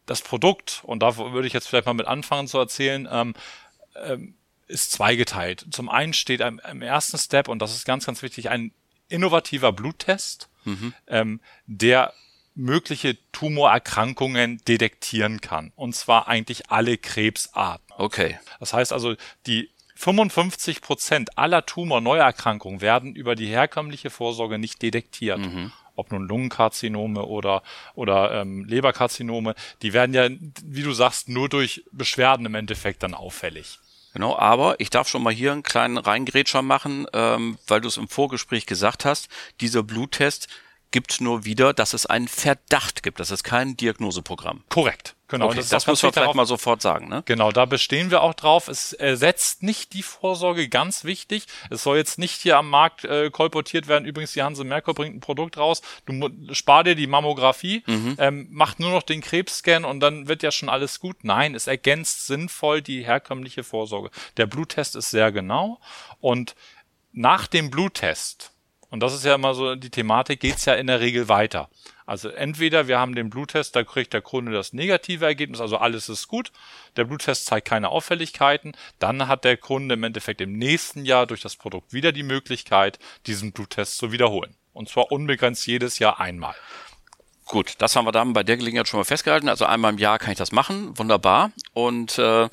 das 0.06 0.22
Produkt, 0.22 0.82
und 0.84 1.02
da 1.02 1.16
würde 1.18 1.48
ich 1.48 1.54
jetzt 1.54 1.68
vielleicht 1.68 1.86
mal 1.86 1.94
mit 1.94 2.08
anfangen 2.08 2.48
zu 2.48 2.58
erzählen, 2.58 3.08
ähm, 3.12 3.34
ähm, 4.04 4.36
ist 4.68 4.92
zweigeteilt. 4.92 5.66
Zum 5.72 5.90
einen 5.90 6.14
steht 6.14 6.40
im, 6.42 6.60
im 6.72 6.82
ersten 6.82 7.18
Step, 7.18 7.48
und 7.48 7.60
das 7.62 7.76
ist 7.76 7.86
ganz, 7.86 8.06
ganz 8.06 8.22
wichtig, 8.24 8.50
ein 8.50 8.72
innovativer 9.10 9.72
Bluttest, 9.72 10.50
ähm, 11.08 11.42
der 11.68 12.14
mögliche 12.56 13.18
Tumorerkrankungen 13.32 14.62
detektieren 14.68 15.42
kann. 15.42 15.72
Und 15.76 15.96
zwar 15.96 16.28
eigentlich 16.28 16.70
alle 16.70 16.98
Krebsarten. 16.98 17.86
Okay. 17.98 18.40
Das 18.60 18.74
heißt 18.74 18.94
also, 18.94 19.16
die 19.48 19.70
55 19.96 20.82
Prozent 20.82 21.38
aller 21.38 21.66
Tumorneuerkrankungen 21.66 22.82
werden 22.82 23.16
über 23.16 23.36
die 23.36 23.48
herkömmliche 23.48 24.10
Vorsorge 24.10 24.60
nicht 24.60 24.82
detektiert. 24.82 25.40
Ob 25.96 26.12
nun 26.12 26.28
Lungenkarzinome 26.28 27.24
oder, 27.24 27.62
oder 27.94 28.42
ähm, 28.42 28.66
Leberkarzinome, 28.66 29.54
die 29.84 29.94
werden 29.94 30.14
ja, 30.14 30.28
wie 30.64 30.82
du 30.82 30.92
sagst, 30.92 31.30
nur 31.30 31.50
durch 31.50 31.84
Beschwerden 31.92 32.48
im 32.48 32.56
Endeffekt 32.56 33.04
dann 33.04 33.14
auffällig. 33.14 33.80
Genau, 34.14 34.36
aber 34.38 34.80
ich 34.80 34.90
darf 34.90 35.08
schon 35.08 35.24
mal 35.24 35.34
hier 35.34 35.52
einen 35.52 35.64
kleinen 35.64 35.98
Reingrätscher 35.98 36.62
machen, 36.62 37.08
ähm, 37.14 37.58
weil 37.68 37.82
du 37.82 37.88
es 37.88 37.98
im 37.98 38.08
Vorgespräch 38.08 38.66
gesagt 38.66 39.06
hast. 39.06 39.28
Dieser 39.60 39.84
Bluttest 39.84 40.48
gibt 40.94 41.20
nur 41.20 41.44
wieder, 41.44 41.74
dass 41.74 41.94
es 41.94 42.06
einen 42.06 42.30
Verdacht 42.30 43.04
gibt. 43.04 43.20
Das 43.20 43.32
ist 43.32 43.44
kein 43.44 43.76
Diagnoseprogramm. 43.76 44.64
Korrekt. 44.70 45.16
Genau. 45.28 45.48
okay, 45.48 45.56
das, 45.56 45.70
ganz 45.70 45.88
muss 45.88 46.04
man 46.04 46.14
vielleicht 46.14 46.26
darauf- 46.26 46.36
mal 46.36 46.46
sofort 46.46 46.84
sagen, 46.84 47.10
ne? 47.10 47.24
Genau, 47.26 47.52
da 47.52 47.66
bestehen 47.66 48.12
wir 48.12 48.22
auch 48.22 48.36
drauf. 48.36 48.68
Es 48.68 48.94
ersetzt 48.94 49.64
nicht 49.64 49.94
die 49.94 50.04
Vorsorge, 50.04 50.70
ganz 50.70 51.06
wichtig. 51.06 51.48
Es 51.72 51.82
soll 51.82 51.98
jetzt 51.98 52.20
nicht 52.20 52.40
hier 52.40 52.56
am 52.58 52.70
Markt 52.70 53.04
äh, 53.04 53.32
kolportiert 53.32 53.88
werden. 53.88 54.06
Übrigens, 54.06 54.34
die 54.34 54.44
Hanse 54.44 54.64
Merkur 54.64 54.94
bringt 54.94 55.16
ein 55.16 55.22
Produkt 55.22 55.58
raus. 55.58 55.82
Du 56.06 56.30
spar 56.54 56.84
dir 56.84 56.94
die 56.94 57.08
Mammographie, 57.08 57.84
ähm, 58.20 58.48
mach 58.52 58.78
nur 58.78 58.92
noch 58.92 59.02
den 59.02 59.22
Krebsscan 59.22 59.86
und 59.86 60.02
dann 60.02 60.28
wird 60.28 60.44
ja 60.44 60.52
schon 60.52 60.70
alles 60.70 61.00
gut. 61.00 61.24
Nein, 61.24 61.56
es 61.56 61.66
ergänzt 61.66 62.28
sinnvoll 62.28 62.84
die 62.84 63.04
herkömmliche 63.04 63.64
Vorsorge. 63.64 64.12
Der 64.38 64.46
Bluttest 64.46 64.96
ist 64.96 65.10
sehr 65.10 65.32
genau 65.32 65.80
und 66.22 66.56
nach 67.12 67.48
dem 67.48 67.72
Bluttest, 67.72 68.53
und 68.94 69.00
das 69.00 69.16
ist 69.16 69.26
ja 69.26 69.34
immer 69.34 69.56
so 69.56 69.74
die 69.74 69.90
Thematik, 69.90 70.40
geht's 70.40 70.66
ja 70.66 70.76
in 70.76 70.86
der 70.86 71.00
Regel 71.00 71.28
weiter. 71.28 71.68
Also 72.06 72.30
entweder 72.30 72.88
wir 72.88 73.00
haben 73.00 73.16
den 73.16 73.32
Bluttest, 73.32 73.76
da 73.76 73.84
kriegt 73.84 74.14
der 74.14 74.22
Kunde 74.22 74.52
das 74.52 74.72
negative 74.72 75.26
Ergebnis, 75.26 75.62
also 75.62 75.78
alles 75.78 76.10
ist 76.10 76.28
gut, 76.28 76.52
der 76.96 77.06
Bluttest 77.06 77.48
zeigt 77.48 77.68
keine 77.68 77.90
Auffälligkeiten, 77.90 78.74
dann 79.00 79.28
hat 79.28 79.46
der 79.46 79.58
Kunde 79.58 79.96
im 79.96 80.04
Endeffekt 80.04 80.42
im 80.42 80.54
nächsten 80.54 81.06
Jahr 81.06 81.26
durch 81.26 81.42
das 81.42 81.56
Produkt 81.56 81.92
wieder 81.92 82.12
die 82.12 82.22
Möglichkeit, 82.22 83.00
diesen 83.26 83.52
Bluttest 83.52 83.98
zu 83.98 84.12
wiederholen. 84.12 84.56
Und 84.74 84.90
zwar 84.90 85.12
unbegrenzt 85.12 85.66
jedes 85.66 85.98
Jahr 85.98 86.20
einmal. 86.20 86.54
Gut, 87.46 87.76
das 87.80 87.96
haben 87.96 88.06
wir 88.06 88.12
dann 88.12 88.34
bei 88.34 88.44
der 88.44 88.58
Gelegenheit 88.58 88.88
schon 88.88 89.00
mal 89.00 89.04
festgehalten. 89.04 89.50
Also 89.50 89.66
einmal 89.66 89.92
im 89.92 89.98
Jahr 89.98 90.18
kann 90.18 90.32
ich 90.32 90.38
das 90.38 90.52
machen, 90.52 90.98
wunderbar. 90.98 91.52
Und 91.74 92.18
äh, 92.18 92.50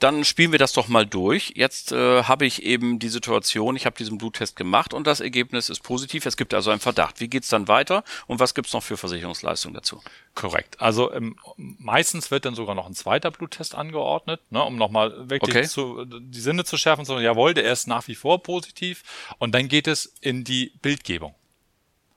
dann 0.00 0.24
spielen 0.24 0.52
wir 0.52 0.58
das 0.58 0.72
doch 0.72 0.86
mal 0.88 1.06
durch. 1.06 1.54
Jetzt 1.56 1.92
äh, 1.92 2.24
habe 2.24 2.44
ich 2.44 2.62
eben 2.62 2.98
die 2.98 3.08
Situation, 3.08 3.74
ich 3.74 3.86
habe 3.86 3.96
diesen 3.96 4.18
Bluttest 4.18 4.56
gemacht 4.56 4.92
und 4.92 5.06
das 5.06 5.20
Ergebnis 5.20 5.70
ist 5.70 5.82
positiv. 5.82 6.26
Es 6.26 6.36
gibt 6.36 6.52
also 6.52 6.70
einen 6.70 6.80
Verdacht. 6.80 7.20
Wie 7.20 7.28
geht's 7.28 7.48
dann 7.48 7.68
weiter 7.68 8.04
und 8.26 8.38
was 8.38 8.54
gibt's 8.54 8.72
noch 8.74 8.82
für 8.82 8.96
Versicherungsleistungen 8.96 9.74
dazu? 9.74 10.02
Korrekt. 10.34 10.80
Also 10.80 11.12
ähm, 11.12 11.36
meistens 11.56 12.30
wird 12.30 12.44
dann 12.44 12.54
sogar 12.54 12.74
noch 12.74 12.86
ein 12.86 12.94
zweiter 12.94 13.30
Bluttest 13.30 13.74
angeordnet, 13.74 14.40
ne, 14.50 14.62
um 14.62 14.76
nochmal 14.76 15.30
wirklich 15.30 15.56
Okay. 15.56 15.66
zu, 15.68 16.04
die 16.04 16.40
Sinne 16.40 16.64
zu 16.64 16.76
schärfen, 16.76 17.04
sondern 17.04 17.24
jawohl, 17.24 17.54
der 17.54 17.72
ist 17.72 17.86
nach 17.86 18.06
wie 18.08 18.14
vor 18.14 18.42
positiv. 18.42 19.02
Und 19.38 19.54
dann 19.54 19.68
geht 19.68 19.86
es 19.86 20.12
in 20.20 20.44
die 20.44 20.72
Bildgebung. 20.82 21.34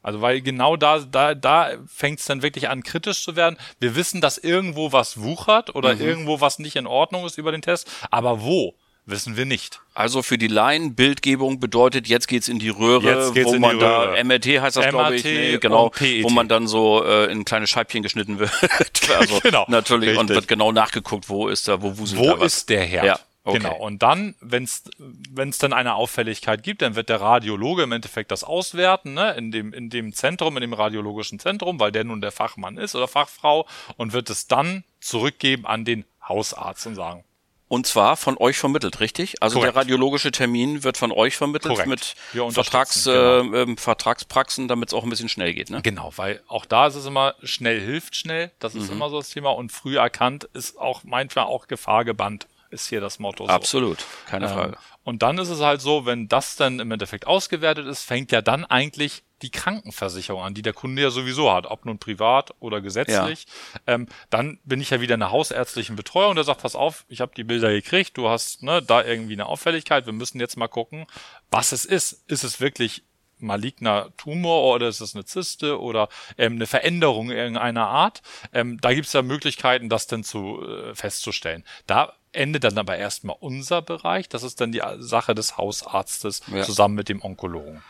Also 0.07 0.21
weil 0.21 0.39
genau 0.41 0.77
da, 0.77 0.99
da, 0.99 1.35
da 1.35 1.71
fängt 1.93 2.19
es 2.19 2.25
dann 2.25 2.41
wirklich 2.41 2.69
an, 2.69 2.81
kritisch 2.81 3.21
zu 3.23 3.35
werden. 3.35 3.57
Wir 3.81 3.97
wissen, 3.97 4.21
dass 4.21 4.37
irgendwo 4.37 4.93
was 4.93 5.21
wuchert 5.21 5.75
oder 5.75 5.95
Mhm. 5.95 6.01
irgendwo 6.01 6.39
was 6.39 6.59
nicht 6.59 6.77
in 6.77 6.87
Ordnung 6.87 7.25
ist 7.25 7.37
über 7.37 7.51
den 7.51 7.61
Test, 7.61 7.91
aber 8.09 8.41
wo, 8.41 8.73
wissen 9.05 9.35
wir 9.35 9.45
nicht. 9.45 9.81
Also 9.93 10.21
für 10.21 10.37
die 10.37 10.47
Laien, 10.47 10.95
Bildgebung 10.95 11.59
bedeutet, 11.59 12.07
jetzt 12.07 12.27
geht's 12.29 12.47
in 12.47 12.57
die 12.57 12.69
Röhre, 12.69 13.33
wo 13.35 13.39
in 13.49 13.53
die 13.55 13.59
man 13.59 13.79
da, 13.79 14.03
Röhre. 14.03 14.23
MRT 14.23 14.45
heißt 14.61 14.77
das, 14.77 14.87
glaube 14.87 15.15
ich, 15.17 15.25
nee, 15.25 15.57
genau, 15.57 15.87
und 15.87 15.95
PET. 15.95 16.23
wo 16.23 16.29
man 16.29 16.47
dann 16.47 16.67
so 16.67 17.03
äh, 17.03 17.29
in 17.29 17.43
kleine 17.43 17.67
Scheibchen 17.67 18.01
geschnitten 18.01 18.39
wird. 18.39 18.51
also 19.17 19.41
Genau, 19.41 19.65
natürlich 19.67 20.11
und 20.11 20.19
richtig. 20.29 20.35
wird 20.35 20.47
genau 20.47 20.71
nachgeguckt, 20.71 21.27
wo 21.27 21.49
ist 21.49 21.67
da, 21.67 21.81
wo 21.81 21.97
wuselt 21.97 22.21
Wo 22.21 22.27
da 22.27 22.39
was. 22.39 22.53
ist 22.59 22.69
der 22.69 22.85
Herd? 22.85 23.05
Ja, 23.05 23.19
okay. 23.47 23.57
Genau. 23.59 23.75
Und 23.77 24.01
dann, 24.03 24.35
wenn 24.41 24.63
es 24.63 25.57
dann 25.57 25.73
eine 25.73 25.95
Auffälligkeit 25.95 26.63
gibt, 26.63 26.81
dann 26.81 26.95
wird 26.95 27.09
der 27.09 27.21
Radiologe 27.21 27.83
im 27.83 27.91
Endeffekt 27.91 28.31
das 28.31 28.43
auswerten, 28.43 29.13
ne, 29.13 29.33
in 29.33 29.51
dem 29.51 29.73
in 29.73 29.89
dem 29.89 30.13
Zentrum, 30.13 30.57
in 30.57 30.61
dem 30.61 30.73
radiologischen 30.73 31.39
Zentrum, 31.39 31.79
weil 31.79 31.91
der 31.91 32.03
nun 32.03 32.21
der 32.21 32.31
Fachmann 32.31 32.77
ist 32.77 32.95
oder 32.95 33.07
Fachfrau 33.07 33.65
und 33.97 34.13
wird 34.13 34.29
es 34.29 34.47
dann 34.47 34.83
zurückgeben 34.99 35.65
an 35.65 35.85
den 35.85 36.05
Hausarzt 36.27 36.85
und 36.87 36.95
sagen, 36.95 37.23
Und 37.69 37.85
zwar 37.85 38.15
von 38.17 38.37
euch 38.37 38.57
vermittelt, 38.57 38.99
richtig? 39.01 39.41
Also 39.41 39.59
Korrekt. 39.59 39.75
der 39.75 39.81
radiologische 39.81 40.31
Termin 40.31 40.83
wird 40.85 40.97
von 40.97 41.11
euch 41.11 41.35
vermittelt 41.35 41.73
Korrekt. 41.73 41.89
mit 41.89 42.15
Vertrags, 42.53 43.05
unterstützen, 43.07 43.53
äh, 43.53 43.61
ähm, 43.61 43.77
Vertragspraxen, 43.77 44.67
damit 44.69 44.89
es 44.89 44.93
auch 44.93 45.03
ein 45.03 45.09
bisschen 45.09 45.27
schnell 45.29 45.53
geht, 45.53 45.69
ne? 45.69 45.81
Genau, 45.81 46.13
weil 46.15 46.41
auch 46.47 46.65
da 46.65 46.87
ist 46.87 46.95
es 46.95 47.05
immer 47.05 47.35
schnell 47.43 47.79
hilft 47.81 48.15
schnell, 48.15 48.51
das 48.59 48.73
Mhm. 48.73 48.81
ist 48.81 48.89
immer 48.91 49.09
so 49.09 49.17
das 49.17 49.29
Thema 49.29 49.49
und 49.49 49.71
früh 49.71 49.97
erkannt 49.97 50.45
ist 50.53 50.77
auch 50.77 51.03
manchmal 51.03 51.45
auch 51.45 51.67
Gefahr 51.67 52.05
gebannt, 52.05 52.47
ist 52.69 52.87
hier 52.87 53.01
das 53.01 53.19
Motto. 53.19 53.45
So. 53.45 53.51
Absolut, 53.51 54.05
keine 54.27 54.47
Ähm, 54.47 54.53
Frage. 54.53 54.77
Und 55.03 55.23
dann 55.23 55.37
ist 55.37 55.49
es 55.49 55.61
halt 55.61 55.79
so, 55.81 56.05
wenn 56.05 56.27
das 56.27 56.57
dann 56.57 56.79
im 56.79 56.91
Endeffekt 56.91 57.27
ausgewertet 57.27 57.87
ist, 57.87 58.03
fängt 58.03 58.31
ja 58.33 58.41
dann 58.41 58.65
eigentlich 58.65 59.23
die 59.41 59.51
Krankenversicherung 59.51 60.41
an, 60.41 60.53
die 60.53 60.63
der 60.63 60.73
Kunde 60.73 61.01
ja 61.01 61.11
sowieso 61.11 61.53
hat, 61.53 61.67
ob 61.67 61.85
nun 61.85 61.99
privat 61.99 62.53
oder 62.59 62.81
gesetzlich. 62.81 63.45
Ähm, 63.85 64.07
dann 64.29 64.59
bin 64.65 64.81
ich 64.81 64.89
ja 64.89 64.99
wieder 64.99 65.13
in 65.13 65.19
der 65.19 65.31
hausärztlichen 65.31 65.95
Betreuung, 65.95 66.35
der 66.35 66.43
sagt, 66.43 66.61
pass 66.61 66.75
auf, 66.75 67.05
ich 67.07 67.21
habe 67.21 67.31
die 67.37 67.43
Bilder 67.43 67.71
gekriegt, 67.71 68.17
du 68.17 68.27
hast 68.27 68.63
ne, 68.63 68.81
da 68.81 69.03
irgendwie 69.03 69.33
eine 69.33 69.45
Auffälligkeit, 69.45 70.07
wir 70.07 70.13
müssen 70.13 70.39
jetzt 70.39 70.57
mal 70.57 70.67
gucken, 70.67 71.05
was 71.51 71.71
es 71.71 71.85
ist. 71.85 72.23
Ist 72.27 72.43
es 72.43 72.59
wirklich 72.59 73.03
maligner 73.39 74.09
Tumor 74.17 74.75
oder 74.75 74.87
ist 74.87 74.99
es 74.99 75.15
eine 75.15 75.25
Zyste 75.25 75.79
oder 75.79 76.09
ähm, 76.37 76.53
eine 76.53 76.67
Veränderung 76.67 77.29
irgendeiner 77.29 77.87
Art. 77.87 78.21
Ähm, 78.51 78.79
da 78.81 78.93
gibt 78.93 79.07
es 79.07 79.13
ja 79.13 79.21
Möglichkeiten, 79.21 79.89
das 79.89 80.07
dann 80.07 80.23
zu 80.23 80.61
äh, 80.67 80.95
festzustellen. 80.95 81.63
Da 81.85 82.13
endet 82.37 82.63
dann 82.63 82.77
aber 82.77 82.97
erstmal 82.97 83.35
unser 83.39 83.81
Bereich. 83.81 84.29
Das 84.29 84.43
ist 84.43 84.61
dann 84.61 84.71
die 84.71 84.81
Sache 84.99 85.35
des 85.35 85.57
Hausarztes 85.57 86.41
Ja. 86.47 86.63
zusammen 86.63 86.95
mit 86.95 87.09
dem 87.09 87.21
Onkologen. 87.21 87.83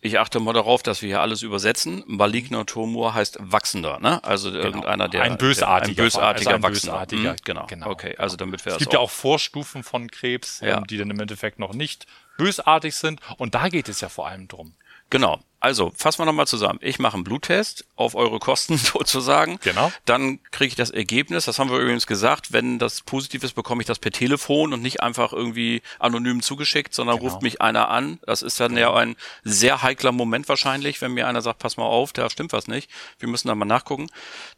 Ich 0.00 0.20
achte 0.20 0.38
mal 0.38 0.52
darauf, 0.52 0.84
dass 0.84 1.02
wir 1.02 1.08
hier 1.08 1.20
alles 1.20 1.42
übersetzen. 1.42 2.04
Maligner 2.06 2.64
Tumor 2.64 3.14
heißt 3.14 3.38
wachsender, 3.40 3.98
ne? 3.98 4.22
Also 4.22 4.48
irgendeiner, 4.50 5.08
der 5.08 5.22
Ein 5.24 5.36
bösartiger, 5.38 5.94
der, 5.96 6.04
ein 6.04 6.06
bösartiger 6.06 6.50
also 6.50 6.50
ein 6.50 6.62
wachsender. 6.62 6.92
bösartiger, 6.92 7.30
Hm, 7.30 7.36
genau. 7.44 7.66
genau. 7.66 7.90
Okay, 7.90 8.14
also 8.16 8.36
damit 8.36 8.64
wir 8.64 8.70
Es 8.70 8.74
das 8.74 8.78
gibt 8.78 8.92
ja 8.92 9.00
auch 9.00 9.10
Vorstufen 9.10 9.82
von 9.82 10.08
Krebs, 10.08 10.60
Ja. 10.60 10.78
ähm, 10.78 10.86
die 10.86 10.98
dann 10.98 11.10
im 11.10 11.18
Endeffekt 11.18 11.58
noch 11.58 11.74
nicht 11.74 12.06
bösartig 12.36 12.94
sind. 12.94 13.20
Und 13.38 13.56
da 13.56 13.68
geht 13.68 13.88
es 13.88 14.00
ja 14.00 14.08
vor 14.08 14.28
allem 14.28 14.46
drum. 14.46 14.74
Genau. 15.10 15.40
Also, 15.60 15.90
fassen 15.96 16.20
wir 16.20 16.26
nochmal 16.26 16.46
zusammen. 16.46 16.78
Ich 16.82 17.00
mache 17.00 17.14
einen 17.14 17.24
Bluttest 17.24 17.84
auf 17.96 18.14
eure 18.14 18.38
Kosten 18.38 18.76
sozusagen. 18.78 19.58
Genau. 19.62 19.90
Dann 20.04 20.38
kriege 20.52 20.68
ich 20.68 20.74
das 20.76 20.90
Ergebnis. 20.90 21.46
Das 21.46 21.58
haben 21.58 21.68
wir 21.70 21.78
übrigens 21.78 22.06
gesagt. 22.06 22.52
Wenn 22.52 22.78
das 22.78 23.00
positiv 23.02 23.42
ist, 23.42 23.54
bekomme 23.54 23.82
ich 23.82 23.86
das 23.86 23.98
per 23.98 24.12
Telefon 24.12 24.72
und 24.72 24.82
nicht 24.82 25.02
einfach 25.02 25.32
irgendwie 25.32 25.82
anonym 25.98 26.42
zugeschickt, 26.42 26.94
sondern 26.94 27.18
Genau. 27.18 27.30
ruft 27.32 27.42
mich 27.42 27.60
einer 27.60 27.88
an. 27.88 28.20
Das 28.24 28.42
ist 28.42 28.60
dann 28.60 28.76
ja 28.76 28.94
ein 28.94 29.16
sehr 29.42 29.82
heikler 29.82 30.12
Moment 30.12 30.48
wahrscheinlich, 30.48 31.00
wenn 31.00 31.12
mir 31.12 31.26
einer 31.26 31.42
sagt, 31.42 31.58
pass 31.58 31.76
mal 31.76 31.84
auf, 31.86 32.12
da 32.12 32.30
stimmt 32.30 32.52
was 32.52 32.68
nicht. 32.68 32.88
Wir 33.18 33.28
müssen 33.28 33.48
da 33.48 33.54
mal 33.56 33.64
nachgucken. 33.64 34.06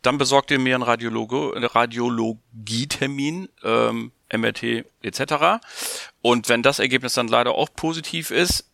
Dann 0.03 0.19
besorgt 0.19 0.51
ihr 0.51 0.59
mir 0.59 0.75
einen 0.75 0.83
Radiologe, 0.83 1.53
einen 1.57 1.65
Radiologietermin, 1.65 3.49
ähm, 3.65 4.13
MRT 4.33 4.85
etc. 5.03 5.63
Und 6.23 6.49
wenn 6.49 6.63
das 6.63 6.79
Ergebnis 6.79 7.15
dann 7.15 7.29
leider 7.29 7.55
auch 7.55 7.69
positiv 7.75 8.31
ist, 8.31 8.70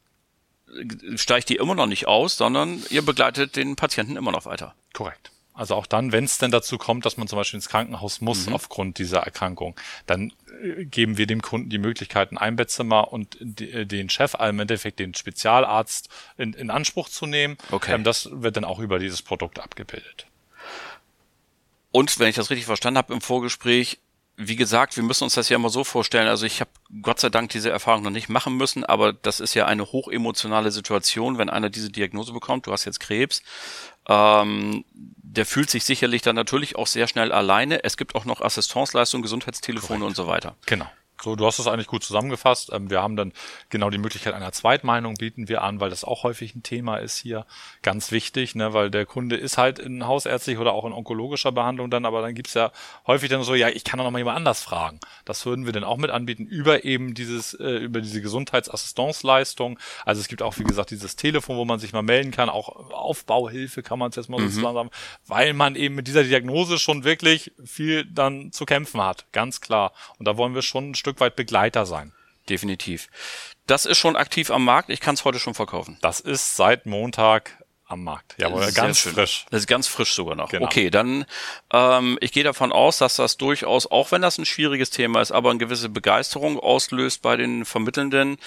steigt 1.16 1.48
die 1.48 1.56
immer 1.56 1.74
noch 1.74 1.86
nicht 1.86 2.06
aus, 2.06 2.36
sondern 2.36 2.82
ihr 2.90 3.02
begleitet 3.02 3.56
den 3.56 3.76
Patienten 3.76 4.16
immer 4.16 4.32
noch 4.32 4.44
weiter. 4.46 4.74
Korrekt. 4.92 5.30
Also 5.54 5.74
auch 5.74 5.86
dann, 5.86 6.12
wenn 6.12 6.24
es 6.24 6.36
denn 6.36 6.50
dazu 6.50 6.76
kommt, 6.76 7.06
dass 7.06 7.16
man 7.16 7.28
zum 7.28 7.38
Beispiel 7.38 7.56
ins 7.56 7.68
Krankenhaus 7.68 8.20
Mhm. 8.20 8.26
muss 8.26 8.48
aufgrund 8.48 8.98
dieser 8.98 9.20
Erkrankung, 9.20 9.74
dann 10.06 10.32
äh, 10.62 10.84
geben 10.84 11.16
wir 11.16 11.26
dem 11.26 11.40
Kunden 11.40 11.70
die 11.70 11.78
Möglichkeit, 11.78 12.30
ein 12.30 12.36
Einbettzimmer 12.36 13.10
und 13.10 13.60
äh, 13.60 13.86
den 13.86 14.10
Chef, 14.10 14.34
also 14.34 14.50
im 14.50 14.60
Endeffekt 14.60 14.98
den 14.98 15.14
Spezialarzt 15.14 16.10
in, 16.36 16.52
in 16.52 16.68
Anspruch 16.68 17.08
zu 17.08 17.24
nehmen. 17.24 17.56
Okay. 17.70 17.94
Ähm, 17.94 18.04
das 18.04 18.28
wird 18.30 18.58
dann 18.58 18.64
auch 18.64 18.80
über 18.80 18.98
dieses 18.98 19.22
Produkt 19.22 19.58
abgebildet. 19.58 20.26
Und 21.90 22.18
wenn 22.18 22.28
ich 22.28 22.36
das 22.36 22.50
richtig 22.50 22.66
verstanden 22.66 22.98
habe 22.98 23.14
im 23.14 23.22
Vorgespräch, 23.22 23.98
wie 24.36 24.56
gesagt, 24.56 24.96
wir 24.96 25.02
müssen 25.02 25.24
uns 25.24 25.34
das 25.34 25.48
ja 25.48 25.58
mal 25.58 25.70
so 25.70 25.82
vorstellen. 25.82 26.28
Also 26.28 26.44
ich 26.44 26.60
habe 26.60 26.70
Gott 27.00 27.18
sei 27.20 27.30
Dank 27.30 27.50
diese 27.50 27.70
Erfahrung 27.70 28.02
noch 28.02 28.10
nicht 28.10 28.28
machen 28.28 28.56
müssen, 28.56 28.84
aber 28.84 29.12
das 29.14 29.40
ist 29.40 29.54
ja 29.54 29.66
eine 29.66 29.92
hochemotionale 29.92 30.70
Situation, 30.70 31.38
wenn 31.38 31.48
einer 31.48 31.70
diese 31.70 31.90
Diagnose 31.90 32.32
bekommt. 32.32 32.66
Du 32.66 32.72
hast 32.72 32.84
jetzt 32.84 33.00
Krebs. 33.00 33.42
Ähm, 34.08 34.84
der 34.92 35.46
fühlt 35.46 35.70
sich 35.70 35.84
sicherlich 35.84 36.22
dann 36.22 36.36
natürlich 36.36 36.76
auch 36.76 36.86
sehr 36.86 37.08
schnell 37.08 37.32
alleine. 37.32 37.82
Es 37.82 37.96
gibt 37.96 38.14
auch 38.14 38.26
noch 38.26 38.40
Assistenzleistungen, 38.42 39.22
Gesundheitstelefone 39.22 40.00
Korrekt. 40.00 40.08
und 40.08 40.16
so 40.16 40.26
weiter. 40.26 40.56
Genau. 40.66 40.86
So, 41.22 41.34
du 41.34 41.46
hast 41.46 41.58
es 41.58 41.66
eigentlich 41.66 41.86
gut 41.86 42.04
zusammengefasst. 42.04 42.70
Ähm, 42.72 42.90
wir 42.90 43.02
haben 43.02 43.16
dann 43.16 43.32
genau 43.70 43.90
die 43.90 43.98
Möglichkeit 43.98 44.34
einer 44.34 44.52
Zweitmeinung 44.52 45.14
bieten 45.14 45.48
wir 45.48 45.62
an, 45.62 45.80
weil 45.80 45.90
das 45.90 46.04
auch 46.04 46.24
häufig 46.24 46.54
ein 46.54 46.62
Thema 46.62 46.96
ist 46.98 47.16
hier. 47.18 47.46
Ganz 47.82 48.12
wichtig, 48.12 48.54
ne, 48.54 48.74
weil 48.74 48.90
der 48.90 49.06
Kunde 49.06 49.36
ist 49.36 49.56
halt 49.58 49.78
in 49.78 50.06
hausärztlich 50.06 50.58
oder 50.58 50.72
auch 50.72 50.84
in 50.84 50.92
onkologischer 50.92 51.52
Behandlung 51.52 51.90
dann, 51.90 52.04
aber 52.04 52.22
dann 52.22 52.34
gibt's 52.34 52.54
ja 52.54 52.70
häufig 53.06 53.30
dann 53.30 53.42
so, 53.42 53.54
ja, 53.54 53.68
ich 53.68 53.82
kann 53.84 53.98
doch 53.98 54.04
noch 54.04 54.10
mal 54.10 54.18
jemand 54.18 54.36
anders 54.36 54.62
fragen. 54.62 55.00
Das 55.24 55.44
würden 55.46 55.64
wir 55.66 55.72
dann 55.72 55.84
auch 55.84 55.96
mit 55.96 56.10
anbieten 56.10 56.44
über 56.44 56.84
eben 56.84 57.14
dieses, 57.14 57.54
äh, 57.54 57.76
über 57.78 58.00
diese 58.00 58.20
Gesundheitsassistenzleistung. 58.20 59.78
Also 60.04 60.20
es 60.20 60.28
gibt 60.28 60.42
auch, 60.42 60.58
wie 60.58 60.64
gesagt, 60.64 60.90
dieses 60.90 61.16
Telefon, 61.16 61.56
wo 61.56 61.64
man 61.64 61.78
sich 61.78 61.92
mal 61.92 62.02
melden 62.02 62.30
kann, 62.30 62.48
auch 62.48 62.68
Aufbauhilfe 62.90 63.82
kann 63.82 63.98
man 63.98 64.10
es 64.10 64.16
jetzt 64.16 64.28
mal 64.28 64.40
Mhm. 64.40 64.50
so 64.50 64.60
sagen, 64.60 64.90
weil 65.26 65.54
man 65.54 65.76
eben 65.76 65.94
mit 65.94 66.06
dieser 66.08 66.24
Diagnose 66.24 66.78
schon 66.78 67.04
wirklich 67.04 67.52
viel 67.64 68.04
dann 68.04 68.52
zu 68.52 68.64
kämpfen 68.66 69.00
hat. 69.00 69.26
Ganz 69.32 69.60
klar. 69.60 69.92
Und 70.18 70.26
da 70.26 70.36
wollen 70.36 70.54
wir 70.54 70.62
schon 70.62 70.90
ein 70.90 70.94
Stück 71.06 71.20
weit 71.20 71.36
Begleiter 71.36 71.86
sein. 71.86 72.12
Definitiv. 72.48 73.08
Das 73.68 73.86
ist 73.86 73.96
schon 73.96 74.16
aktiv 74.16 74.50
am 74.50 74.64
Markt. 74.64 74.90
Ich 74.90 74.98
kann 74.98 75.14
es 75.14 75.24
heute 75.24 75.38
schon 75.38 75.54
verkaufen. 75.54 75.98
Das 76.00 76.18
ist 76.18 76.56
seit 76.56 76.84
Montag 76.84 77.64
am 77.88 78.02
Markt. 78.02 78.34
Jawohl, 78.38 78.64
Sehr 78.64 78.72
ganz 78.72 78.98
schön. 78.98 79.12
frisch. 79.14 79.46
Das 79.50 79.60
ist 79.60 79.66
ganz 79.68 79.86
frisch 79.86 80.12
sogar 80.14 80.34
noch. 80.34 80.50
Genau. 80.50 80.66
Okay, 80.66 80.90
dann 80.90 81.24
ähm, 81.72 82.18
ich 82.20 82.32
gehe 82.32 82.42
davon 82.42 82.72
aus, 82.72 82.98
dass 82.98 83.14
das 83.14 83.36
durchaus, 83.36 83.86
auch 83.88 84.10
wenn 84.10 84.22
das 84.22 84.38
ein 84.38 84.44
schwieriges 84.44 84.90
Thema 84.90 85.20
ist, 85.20 85.30
aber 85.30 85.50
eine 85.50 85.58
gewisse 85.60 85.88
Begeisterung 85.88 86.58
auslöst 86.58 87.22
bei 87.22 87.36
den 87.36 87.64
Vermittelnden, 87.64 88.38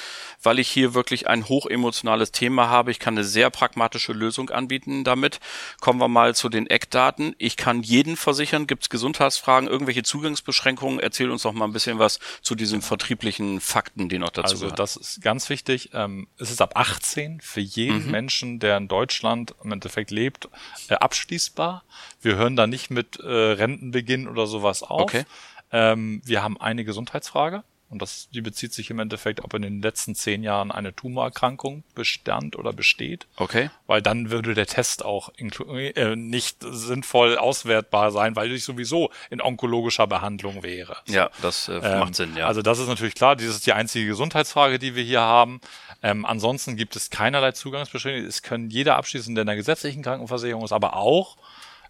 weil 0.43 0.60
ich 0.60 0.67
hier 0.69 0.93
wirklich 0.93 1.27
ein 1.29 1.48
hochemotionales 1.48 2.34
Thema 2.34 2.67
habe. 2.67 2.91
Ich 2.91 3.00
kann 3.00 3.13
eine 3.13 3.24
sehr 3.24 3.50
pragmatische 3.50 4.12
Lösung 4.12 4.50
anbieten 4.50 5.05
damit. 5.05 5.39
Kommen 5.79 6.01
wir 6.01 6.10
mal 6.10 6.36
zu 6.36 6.50
den 6.50 6.67
Eckdaten. 6.67 7.34
Ich 7.38 7.55
kann 7.55 7.81
jeden 7.81 8.17
versichern. 8.17 8.67
Gibt 8.67 8.84
es 8.84 8.89
Gesundheitsfragen, 8.89 9.69
irgendwelche 9.69 10.03
Zugangsbeschränkungen? 10.03 11.00
Erzähl 11.00 11.31
uns 11.31 11.43
doch 11.43 11.53
mal 11.53 11.63
ein 11.65 11.72
bisschen 11.74 11.98
was 11.98 12.19
zu 12.41 12.55
diesen 12.55 12.81
vertrieblichen 12.81 13.62
Fakten, 13.62 14.10
die 14.10 14.19
noch 14.19 14.31
dazu 14.31 14.51
Also 14.51 14.58
gehören. 14.65 14.75
das 14.75 14.98
ist 14.98 15.22
ganz 15.22 15.50
wichtig. 15.50 15.91
Ähm, 15.93 16.27
es 16.38 16.51
ist 16.51 16.62
ab 16.62 16.74
18 16.75 17.39
für 17.39 17.62
jeden 17.62 18.05
Mhm. 18.05 18.12
Menschen, 18.12 18.60
der 18.60 18.75
in 18.77 18.88
Deutschland 18.89 19.28
im 19.33 19.71
Endeffekt 19.71 20.12
lebt, 20.12 20.50
äh, 20.89 20.95
abschließbar. 20.95 21.83
Wir 22.21 22.36
hören 22.36 22.55
da 22.55 22.67
nicht 22.67 22.89
mit 22.89 23.19
äh, 23.19 23.27
Rentenbeginn 23.27 24.27
oder 24.27 24.48
sowas 24.48 24.83
auf. 24.83 25.01
Okay. 25.01 25.25
Ähm, 25.71 26.21
wir 26.25 26.43
haben 26.43 26.59
eine 26.59 26.83
Gesundheitsfrage. 26.83 27.63
Und 27.89 28.01
das, 28.03 28.29
die 28.29 28.41
bezieht 28.41 28.72
sich 28.72 28.91
im 28.91 29.00
Endeffekt, 29.00 29.43
ob 29.43 29.53
in 29.55 29.63
den 29.63 29.81
letzten 29.81 30.13
zehn 30.13 30.43
Jahren 30.43 30.72
eine 30.72 30.96
Tumorerkrankung 30.96 31.84
bestand 31.96 32.55
oder 32.55 32.72
besteht. 32.72 33.25
Okay. 33.36 33.72
Weil 33.88 34.01
dann 34.03 34.29
würde 34.29 34.53
der 34.53 34.67
Test 34.67 35.03
auch 35.03 35.31
äh, 35.38 36.15
nicht 36.15 36.58
sinnvoll 36.62 37.38
auswertbar 37.38 38.12
sein, 38.12 38.36
weil 38.36 38.51
ich 38.51 38.63
sowieso 38.63 39.10
in 39.31 39.41
onkologischer 39.41 40.05
Behandlung 40.05 40.62
wäre. 40.62 40.98
Ja, 41.08 41.31
das 41.41 41.67
äh, 41.67 41.79
Ähm, 41.81 42.00
macht 42.00 42.15
Sinn, 42.15 42.36
ja. 42.36 42.48
Also 42.48 42.62
das 42.62 42.77
ist 42.77 42.88
natürlich 42.88 43.15
klar, 43.15 43.36
das 43.36 43.46
ist 43.46 43.65
die 43.65 43.74
einzige 43.74 44.05
Gesundheitsfrage, 44.08 44.77
die 44.77 44.93
wir 44.96 45.03
hier 45.03 45.22
haben. 45.22 45.60
Ähm, 46.03 46.25
ansonsten 46.25 46.75
gibt 46.75 46.96
es 46.96 47.10
keinerlei 47.10 47.53
Zugangsbeschränkungen. 47.53 48.29
Es 48.29 48.43
können 48.43 48.69
jeder 48.69 48.98
abschließen, 48.98 49.34
der 49.34 49.41
in 49.41 49.48
der 49.48 49.55
gesetzlichen 49.55 50.03
Krankenversicherung 50.03 50.63
ist, 50.63 50.72
aber 50.72 50.96
auch 50.96 51.38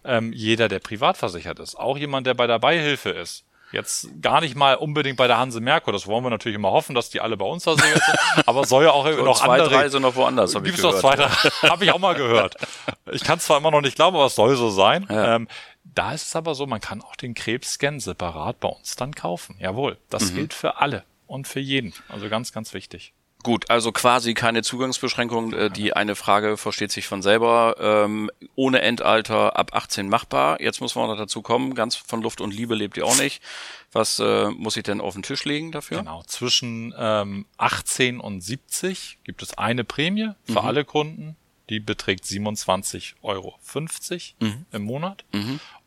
ähm, 0.04 0.32
jeder, 0.32 0.68
der 0.68 0.78
privat 0.78 1.18
versichert 1.18 1.58
ist. 1.58 1.76
Auch 1.76 1.98
jemand, 1.98 2.26
der 2.26 2.34
bei 2.34 2.46
der 2.46 2.58
Beihilfe 2.58 3.10
ist. 3.10 3.44
Jetzt 3.72 4.08
gar 4.20 4.40
nicht 4.40 4.56
mal 4.56 4.74
unbedingt 4.74 5.16
bei 5.16 5.26
der 5.28 5.38
Hanse 5.38 5.60
Merkur. 5.60 5.92
Das 5.92 6.06
wollen 6.06 6.24
wir 6.24 6.30
natürlich 6.30 6.56
immer 6.56 6.72
hoffen, 6.72 6.94
dass 6.94 7.08
die 7.10 7.20
alle 7.20 7.36
bei 7.36 7.44
uns 7.44 7.64
versichert 7.64 8.02
sind. 8.04 8.18
Aber 8.48 8.64
soll 8.66 8.84
ja 8.84 8.90
auch 8.90 9.04
Und 9.04 9.24
noch 9.24 9.38
zwei, 9.44 9.58
andere 9.60 9.68
drei 9.68 9.88
sind 9.88 10.02
noch 10.02 10.16
woanders, 10.16 10.54
ich 10.54 10.62
Gibt's 10.64 10.82
noch 10.82 10.90
gehört. 11.00 11.02
zwei, 11.02 11.16
drei? 11.16 11.28
Habe 11.70 11.84
ich 11.84 11.92
auch 11.92 11.98
mal 12.00 12.14
gehört. 12.14 12.56
Ich 13.12 13.22
kann 13.22 13.38
es 13.38 13.44
zwar 13.44 13.58
immer 13.58 13.70
noch 13.70 13.80
nicht 13.80 13.94
glauben, 13.96 14.16
aber 14.16 14.26
es 14.26 14.34
soll 14.34 14.56
so 14.56 14.70
sein. 14.70 15.06
Ja. 15.08 15.36
Ähm, 15.36 15.48
da 15.84 16.12
ist 16.12 16.26
es 16.26 16.36
aber 16.36 16.54
so, 16.54 16.66
man 16.66 16.80
kann 16.80 17.00
auch 17.02 17.16
den 17.16 17.34
Krebsscan 17.34 18.00
separat 18.00 18.60
bei 18.60 18.68
uns 18.68 18.96
dann 18.96 19.14
kaufen. 19.14 19.56
Jawohl, 19.60 19.96
das 20.10 20.30
Mhm. 20.32 20.36
gilt 20.36 20.54
für 20.54 20.78
alle 20.80 21.04
und 21.26 21.46
für 21.48 21.60
jeden. 21.60 21.92
Also 22.08 22.28
ganz, 22.28 22.52
ganz 22.52 22.74
wichtig. 22.74 23.12
Gut, 23.42 23.70
also 23.70 23.90
quasi 23.92 24.34
keine 24.34 24.62
Zugangsbeschränkung. 24.62 25.52
Äh, 25.54 25.70
Die 25.70 25.94
eine 25.94 26.14
Frage 26.14 26.56
versteht 26.56 26.92
sich 26.92 27.06
von 27.06 27.22
selber. 27.22 27.76
Ähm, 27.78 28.30
ohne 28.54 28.82
Endalter 28.82 29.56
ab 29.56 29.74
18 29.74 30.08
machbar. 30.08 30.60
Jetzt 30.60 30.80
muss 30.80 30.94
man 30.94 31.08
noch 31.08 31.16
dazu 31.16 31.40
kommen. 31.40 31.74
Ganz 31.74 31.96
von 31.96 32.22
Luft 32.22 32.40
und 32.40 32.52
Liebe 32.52 32.74
lebt 32.74 32.96
ihr 32.96 33.06
auch 33.06 33.18
nicht. 33.18 33.42
Was 33.92 34.18
äh, 34.18 34.50
muss 34.50 34.76
ich 34.76 34.82
denn 34.82 35.00
auf 35.00 35.14
den 35.14 35.22
Tisch 35.22 35.44
legen 35.44 35.72
dafür? 35.72 35.98
Genau. 35.98 36.22
Zwischen 36.24 36.94
ähm, 36.98 37.46
18 37.56 38.20
und 38.20 38.42
70 38.42 39.18
gibt 39.24 39.42
es 39.42 39.56
eine 39.56 39.84
Prämie 39.84 40.30
für 40.44 40.62
alle 40.62 40.84
Kunden. 40.84 41.36
Die 41.70 41.80
beträgt 41.80 42.24
27,50 42.24 43.14
Euro 43.22 43.58
im 44.72 44.82
Monat. 44.82 45.24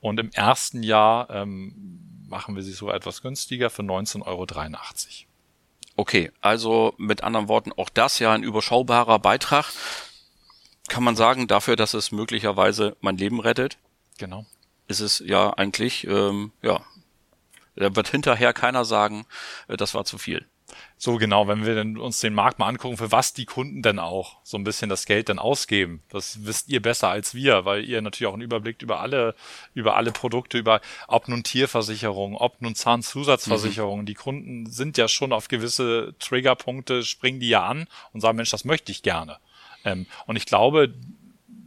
Und 0.02 0.20
im 0.20 0.32
ersten 0.32 0.82
Jahr 0.82 1.30
ähm, 1.30 2.00
machen 2.28 2.56
wir 2.56 2.64
sie 2.64 2.72
so 2.72 2.90
etwas 2.90 3.22
günstiger 3.22 3.70
für 3.70 3.84
19,83 3.84 4.26
Euro. 4.26 4.48
Okay, 5.96 6.32
also 6.42 6.94
mit 6.98 7.24
anderen 7.24 7.48
Worten, 7.48 7.72
auch 7.74 7.90
das 7.90 8.20
ja 8.20 8.32
ein 8.34 8.44
überschaubarer 8.44 9.20
Beitrag. 9.20 9.66
Kann 10.90 11.04
man 11.04 11.16
sagen, 11.16 11.48
dafür, 11.48 11.76
dass 11.76 11.94
es 11.94 12.12
möglicherweise 12.12 12.98
mein 13.00 13.18
Leben 13.18 13.40
rettet, 13.40 13.78
Genau. 14.18 14.46
ist 14.88 15.00
es 15.00 15.20
ja 15.26 15.52
eigentlich, 15.52 16.06
ähm, 16.08 16.52
ja, 16.62 16.82
da 17.76 17.96
wird 17.96 18.10
hinterher 18.10 18.54
keiner 18.54 18.86
sagen, 18.86 19.26
äh, 19.68 19.78
das 19.78 19.94
war 19.94 20.06
zu 20.06 20.18
viel. 20.18 20.46
So 20.98 21.18
genau, 21.18 21.48
wenn 21.48 21.66
wir 21.66 22.02
uns 22.02 22.22
den 22.22 22.34
Markt 22.34 22.60
mal 22.60 22.68
angucken, 22.68 22.98
für 22.98 23.12
was 23.12 23.34
die 23.34 23.46
Kunden 23.46 23.82
denn 23.82 24.00
auch 24.00 24.38
so 24.44 24.58
ein 24.58 24.64
bisschen 24.64 24.90
das 24.90 25.06
Geld 25.06 25.28
dann 25.28 25.40
ausgeben. 25.40 26.02
Das 26.10 26.46
wisst 26.46 26.70
ihr 26.70 26.82
besser 26.82 27.10
als 27.10 27.36
wir, 27.36 27.66
weil 27.66 27.84
ihr 27.84 28.02
natürlich 28.02 28.30
auch 28.30 28.34
einen 28.34 28.42
Überblick 28.42 28.82
über 28.82 29.02
alle, 29.02 29.36
über 29.74 29.98
alle 29.98 30.12
Produkte, 30.12 30.58
über 30.58 30.80
ob 31.08 31.28
nun 31.28 31.44
Tierversicherung, 31.44 32.36
ob 32.38 32.62
nun 32.62 32.76
Zahnzusatzversicherung. 32.76 34.06
Die 34.06 34.14
Kunden 34.14 34.66
sind 34.68 34.98
ja 34.98 35.08
schon 35.08 35.34
auf 35.34 35.50
gewisse 35.50 36.16
Triggerpunkte, 36.20 37.04
springen 37.04 37.40
die 37.40 37.50
ja 37.50 37.66
an 37.66 37.88
und 38.14 38.22
sagen, 38.22 38.38
Mensch, 38.38 38.52
das 38.52 38.64
möchte 38.64 38.92
ich 38.92 39.04
gerne. 39.04 39.40
Ähm, 39.84 40.06
und 40.26 40.38
ich 40.38 40.46
glaube, 40.46 40.94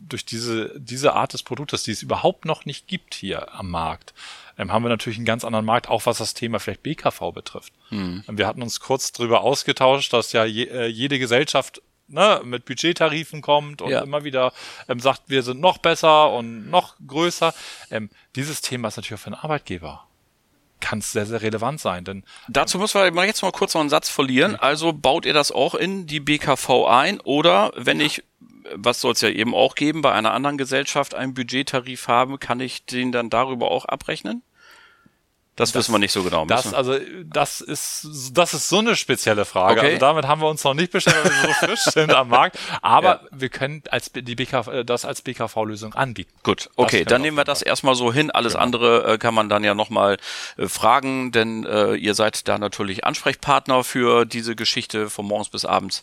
durch 0.09 0.25
diese, 0.25 0.73
diese 0.79 1.14
Art 1.14 1.33
des 1.33 1.42
Produktes, 1.42 1.83
die 1.83 1.92
es 1.92 2.03
überhaupt 2.03 2.45
noch 2.45 2.64
nicht 2.64 2.87
gibt 2.87 3.14
hier 3.14 3.55
am 3.55 3.71
Markt, 3.71 4.14
ähm, 4.59 4.73
haben 4.73 4.85
wir 4.85 4.88
natürlich 4.88 5.19
einen 5.19 5.27
ganz 5.27 5.45
anderen 5.45 5.66
Markt, 5.66 5.88
auch 5.88 6.07
was 6.07 6.19
das 6.19 6.35
Thema 6.35 6.59
vielleicht 6.59 6.83
BKV 6.83 7.33
betrifft. 7.33 7.73
Mhm. 7.90 8.25
Wir 8.29 8.47
hatten 8.47 8.62
uns 8.62 8.81
kurz 8.81 9.12
drüber 9.12 9.42
ausgetauscht, 9.42 10.12
dass 10.12 10.33
ja 10.33 10.45
je, 10.45 10.64
äh, 10.64 10.87
jede 10.87 11.19
Gesellschaft 11.19 11.83
ne, 12.09 12.40
mit 12.45 12.64
Budgettarifen 12.64 13.42
kommt 13.42 13.83
und 13.83 13.90
Ja. 13.90 14.03
immer 14.03 14.25
wieder 14.25 14.53
ähm, 14.88 15.01
sagt, 15.01 15.23
wir 15.27 15.42
sind 15.42 15.61
noch 15.61 15.79
besser 15.79 16.33
und 16.33 16.71
noch 16.71 16.95
größer. 17.07 17.53
Ähm, 17.90 18.11
dieses 18.35 18.61
Thema 18.61 18.88
ist 18.88 18.97
natürlich 18.97 19.21
auch 19.21 19.25
für 19.25 19.27
einen 19.27 19.35
Arbeitgeber 19.42 20.07
kann 20.81 20.99
es 20.99 21.12
sehr, 21.12 21.27
sehr 21.27 21.42
relevant 21.42 21.81
sein, 21.81 22.05
denn 22.05 22.23
Dazu 22.49 22.79
müssen 22.79 23.01
wir 23.01 23.27
jetzt 23.27 23.42
mal 23.42 23.51
kurz 23.51 23.75
noch 23.75 23.81
einen 23.81 23.90
Satz 23.90 24.09
verlieren. 24.09 24.57
Also 24.57 24.92
baut 24.92 25.25
ihr 25.27 25.33
das 25.33 25.51
auch 25.51 25.75
in 25.75 26.07
die 26.07 26.21
BKV 26.21 26.87
ein 26.87 27.19
oder 27.21 27.73
wenn 27.77 27.99
ich, 27.99 28.23
was 28.74 29.00
soll 29.00 29.12
es 29.12 29.20
ja 29.20 29.29
eben 29.29 29.55
auch 29.55 29.74
geben, 29.74 30.02
bei 30.02 30.12
einer 30.12 30.33
anderen 30.33 30.59
Gesellschaft 30.59 31.14
einen 31.14 31.35
Budgettarif 31.35 32.09
habe, 32.09 32.38
kann 32.38 32.61
ich 32.61 32.87
den 32.87 33.12
dann 33.12 33.31
darüber 33.31 33.70
auch 33.70 33.85
abrechnen? 33.85 34.42
Das, 35.57 35.75
wissen 35.75 35.92
wir 35.92 35.99
nicht 35.99 36.12
so 36.12 36.23
genau. 36.23 36.45
Das, 36.45 36.75
also, 36.75 36.99
das 37.25 37.62
ist, 37.62 38.09
das 38.33 38.53
ist 38.53 38.69
so 38.69 38.79
eine 38.79 38.95
spezielle 38.95 39.47
Frage. 39.47 39.81
Okay. 39.81 39.87
Also 39.95 40.01
damit 40.01 40.27
haben 40.27 40.42
wir 40.42 40.49
uns 40.49 40.62
noch 40.64 40.75
nicht 40.75 40.92
beschäftigt, 40.92 41.25
weil 41.25 41.33
wir 41.33 41.55
so 41.55 41.66
frisch 41.66 41.83
sind 41.95 42.12
am 42.14 42.29
Markt. 42.29 42.59
Aber 42.83 43.07
Ja. 43.07 43.21
wir 43.33 43.49
können 43.49 43.83
als, 43.90 44.12
die 44.12 44.35
BKV, 44.35 44.69
äh, 44.69 44.85
das 44.85 45.07
als 45.07 45.23
BKV-Lösung 45.23 45.95
anbieten. 45.95 46.31
Gut, 46.42 46.69
okay, 46.77 47.05
dann 47.05 47.23
wir 47.23 47.27
nehmen 47.29 47.37
wir 47.38 47.45
das 47.45 47.62
erstmal 47.62 47.95
so 47.95 48.12
hin. 48.12 48.31
Alles 48.31 48.55
andere 48.55 49.14
äh, 49.14 49.19
kann 49.19 49.35
man 49.35 49.49
dann 49.49 49.64
ja 49.64 49.75
nochmal 49.75 50.19
äh, 50.59 50.69
fragen, 50.69 51.33
denn 51.33 51.64
äh, 51.64 51.95
ihr 51.95 52.14
seid 52.14 52.47
da 52.49 52.59
natürlich 52.59 53.05
Ansprechpartner 53.07 53.83
für 53.83 54.27
diese 54.27 54.57
Geschichte 54.57 55.09
von 55.09 55.25
morgens 55.25 55.49
bis 55.49 55.64
abends 55.64 56.03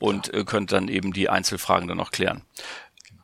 und 0.00 0.34
äh, 0.34 0.42
könnt 0.44 0.72
dann 0.72 0.88
eben 0.88 1.12
die 1.12 1.28
Einzelfragen 1.28 1.86
dann 1.86 1.98
noch 1.98 2.10
klären. 2.10 2.42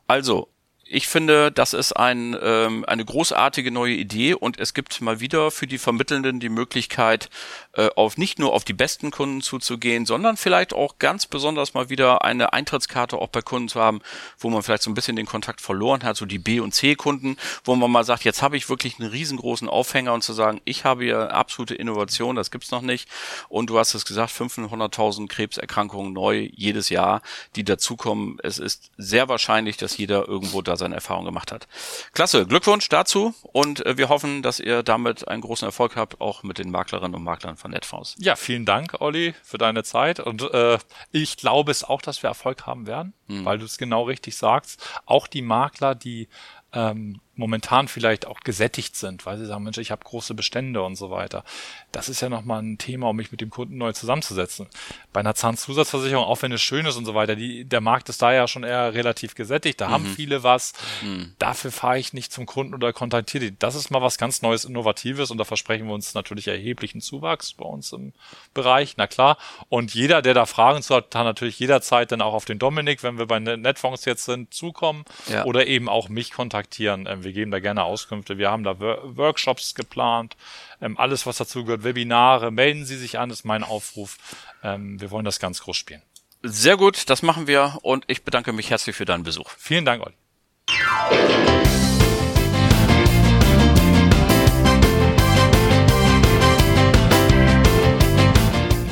Also, 0.07 0.49
ich 0.95 1.09
finde, 1.09 1.51
das 1.51 1.75
ist 1.75 1.93
ein, 1.93 2.37
ähm, 2.41 2.85
eine 2.87 3.05
großartige 3.05 3.73
neue 3.73 3.95
Idee 3.95 4.35
und 4.35 4.61
es 4.61 4.75
gibt 4.75 5.01
mal 5.01 5.19
wieder 5.19 5.51
für 5.51 5.67
die 5.67 5.79
Vermittelnden 5.79 6.39
die 6.39 6.49
Möglichkeit, 6.49 7.31
äh, 7.77 7.91
auf 7.97 8.17
nicht 8.17 8.39
nur 8.39 8.53
auf 8.53 8.65
die 8.65 8.73
besten 8.73 9.11
Kunden 9.11 9.43
zuzugehen, 9.43 10.07
sondern 10.07 10.37
vielleicht 10.37 10.73
auch 10.73 10.99
ganz 10.99 11.27
besonders 11.27 11.75
mal 11.75 11.91
wieder 11.91 12.25
eine 12.25 12.53
Eintrittskarte 12.53 13.19
auch 13.19 13.29
bei 13.29 13.43
Kunden 13.43 13.69
zu 13.69 13.81
haben, 13.81 14.01
wo 14.39 14.51
man 14.51 14.63
vielleicht 14.63 14.83
so 14.85 14.91
ein 14.91 14.95
bisschen 14.95 15.17
den 15.17 15.27
Kontakt 15.27 15.61
verloren 15.61 16.05
hat, 16.05 16.17
so 16.17 16.27
die 16.27 16.39
B- 16.39 16.61
und 16.61 16.73
C-Kunden, 16.73 17.37
wo 17.65 17.75
man 17.75 17.91
mal 17.91 18.05
sagt, 18.05 18.25
jetzt 18.25 18.43
habe 18.43 18.57
ich 18.57 18.69
wirklich 18.69 19.01
einen 19.01 19.11
riesengroßen 19.11 19.69
Aufhänger 19.69 20.13
und 20.13 20.23
zu 20.23 20.33
sagen, 20.33 20.61
ich 20.65 20.85
habe 20.85 21.05
hier 21.05 21.35
absolute 21.35 21.75
Innovation, 21.75 22.37
das 22.37 22.51
gibt's 22.53 22.71
noch 22.71 22.83
nicht. 22.83 23.09
Und 23.49 23.71
du 23.71 23.79
hast 23.79 23.95
es 23.95 24.05
gesagt, 24.05 24.33
500.000 24.33 25.29
Krebserkrankungen 25.29 26.13
neu 26.13 26.49
jedes 26.55 26.89
Jahr, 26.89 27.21
die 27.57 27.65
dazukommen. 27.65 28.39
Es 28.43 28.59
ist 28.59 28.91
sehr 28.97 29.29
wahrscheinlich, 29.29 29.77
dass 29.77 29.97
jeder 29.97 30.29
irgendwo 30.29 30.63
da 30.63 30.77
sein 30.77 30.85
seine 30.85 30.97
Erfahrungen 30.97 31.27
gemacht 31.27 31.51
hat. 31.51 31.67
Klasse, 32.13 32.47
Glückwunsch 32.47 32.89
dazu 32.89 33.35
und 33.43 33.85
äh, 33.87 33.97
wir 33.97 34.09
hoffen, 34.09 34.43
dass 34.43 34.61
ihr 34.61 34.83
damit 34.83 35.27
einen 35.27 35.41
großen 35.41 35.67
Erfolg 35.67 35.97
habt, 35.97 36.21
auch 36.21 36.43
mit 36.43 36.59
den 36.59 36.71
Maklerinnen 36.71 37.15
und 37.15 37.25
Maklern 37.25 37.57
von 37.65 37.71
Netfonds. 37.71 38.15
Ja, 38.19 38.37
vielen 38.37 38.67
Dank, 38.67 39.01
Olli, 39.01 39.35
für 39.43 39.57
deine 39.57 39.85
Zeit 39.85 40.21
und 40.21 40.43
äh, 40.43 40.77
ich 41.13 41.39
glaube 41.39 41.71
es 41.71 41.83
auch, 41.83 42.03
dass 42.03 42.23
wir 42.23 42.29
Erfolg 42.29 42.67
haben 42.67 42.87
werden, 42.87 43.15
hm. 43.27 43.47
weil 43.47 43.59
du 43.59 43.65
es 43.65 43.79
genau 43.79 44.03
richtig 44.03 44.37
sagst. 44.37 44.87
Auch 45.07 45.27
die 45.27 45.41
Makler, 45.41 45.95
die 45.95 46.29
ähm, 46.75 47.23
momentan 47.37 47.89
vielleicht 47.89 48.27
auch 48.27 48.41
gesättigt 48.41 48.97
sind, 48.97 49.27
weil 49.27 49.39
sie 49.39 49.47
sagen, 49.47 49.65
Mensch, 49.65 49.79
ich 49.79 49.91
habe 49.91 50.05
große 50.05 50.35
Bestände 50.35 50.83
und 50.83 50.97
so 50.97 51.11
weiter. 51.11 51.45
Das 51.93 52.09
ist 52.09 52.21
ja 52.21 52.29
nochmal 52.29 52.63
ein 52.63 52.79
Thema, 52.79 53.09
um 53.09 53.17
mich 53.17 53.33
mit 53.33 53.41
dem 53.41 53.51
Kunden 53.51 53.77
neu 53.77 53.93
zusammenzusetzen. 53.93 54.67
Bei 55.13 55.21
einer 55.21 55.35
Zahnzusatzversicherung, 55.35 56.25
auch 56.25 56.43
wenn 56.43 56.53
es 56.53 56.63
schön 56.63 56.87
ist 56.87 56.97
und 56.97 57.05
so 57.05 57.15
weiter, 57.15 57.37
die, 57.37 57.65
der 57.65 57.81
Markt 57.81 58.09
ist 58.09 58.23
da 58.23 58.33
ja 58.33 58.47
schon 58.47 58.63
eher 58.63 58.95
relativ 58.95 59.35
gesättigt, 59.35 59.81
da 59.81 59.89
mhm. 59.89 59.93
haben 59.93 60.07
viele 60.07 60.43
was. 60.43 60.75
Mhm. 61.03 61.35
Dafür 61.39 61.73
fahre 61.73 61.99
ich 61.99 62.13
nicht 62.13 62.33
zum 62.33 62.47
Kunden 62.47 62.75
oder 62.75 62.93
kontaktiere 62.93 63.51
die. 63.51 63.59
Das 63.59 63.75
ist 63.75 63.91
mal 63.91 64.03
was 64.03 64.19
ganz 64.19 64.43
Neues, 64.43 64.65
Innovatives 64.65 65.31
und 65.31 65.39
da 65.39 65.45
versprechen 65.45 65.87
wir 65.87 65.95
uns 65.95 66.15
natürlich 66.15 66.49
erheblichen 66.49 67.01
Zuwachs 67.01 67.55
bei 67.55 67.65
uns 67.65 67.93
im 67.93 68.13
Bereich, 68.53 68.97
na 68.97 69.07
klar. 69.07 69.39
Und 69.69 69.95
jeder, 69.95 70.23
der 70.23 70.35
da 70.35 70.47
Fragen 70.47 70.83
zu 70.83 70.95
hat, 70.95 71.11
kann 71.11 71.25
natürlich 71.25 71.59
jederzeit 71.59 72.13
dann 72.13 72.23
auch 72.23 72.35
auf 72.35 72.45
den 72.45 72.59
Dominik, 72.59 73.03
wenn 73.03 73.19
wir 73.19 73.27
bei 73.27 73.39
Netfonds 73.39 74.05
jetzt 74.05 74.25
sind, 74.25 74.55
zukommen 74.55 75.05
ja. 75.29 75.45
oder 75.45 75.67
eben 75.67 75.89
auch 75.89 76.09
mich 76.09 76.31
kontaktieren 76.31 77.07
ähm, 77.09 77.24
wir 77.25 77.33
geben 77.33 77.51
da 77.51 77.59
gerne 77.59 77.85
Auskünfte. 77.85 78.39
Wir 78.39 78.51
haben 78.51 78.65
da 78.65 78.79
Workshops 78.79 79.75
geplant, 79.75 80.37
ähm, 80.81 80.99
alles, 80.99 81.27
was 81.27 81.39
dazu 81.39 81.65
gehört, 81.65 81.85
Webinare. 81.85 82.51
Melden 82.51 82.85
Sie 82.85 82.97
sich 82.97 83.19
an, 83.19 83.31
ist 83.31 83.45
mein 83.45 83.63
Aufruf. 83.63 84.19
Ähm, 84.63 85.01
wir 85.01 85.11
wollen 85.11 85.25
das 85.25 85.41
ganz 85.41 85.61
groß 85.63 85.77
spielen. 85.77 86.03
Sehr 86.43 86.77
gut, 86.77 87.09
das 87.09 87.23
machen 87.23 87.47
wir 87.47 87.79
und 87.83 88.05
ich 88.07 88.23
bedanke 88.23 88.53
mich 88.53 88.71
herzlich 88.71 88.95
für 88.95 89.07
deinen 89.07 89.23
Besuch. 89.23 89.51
Vielen 89.57 89.85
Dank, 89.85 90.05
Olli. 90.05 90.15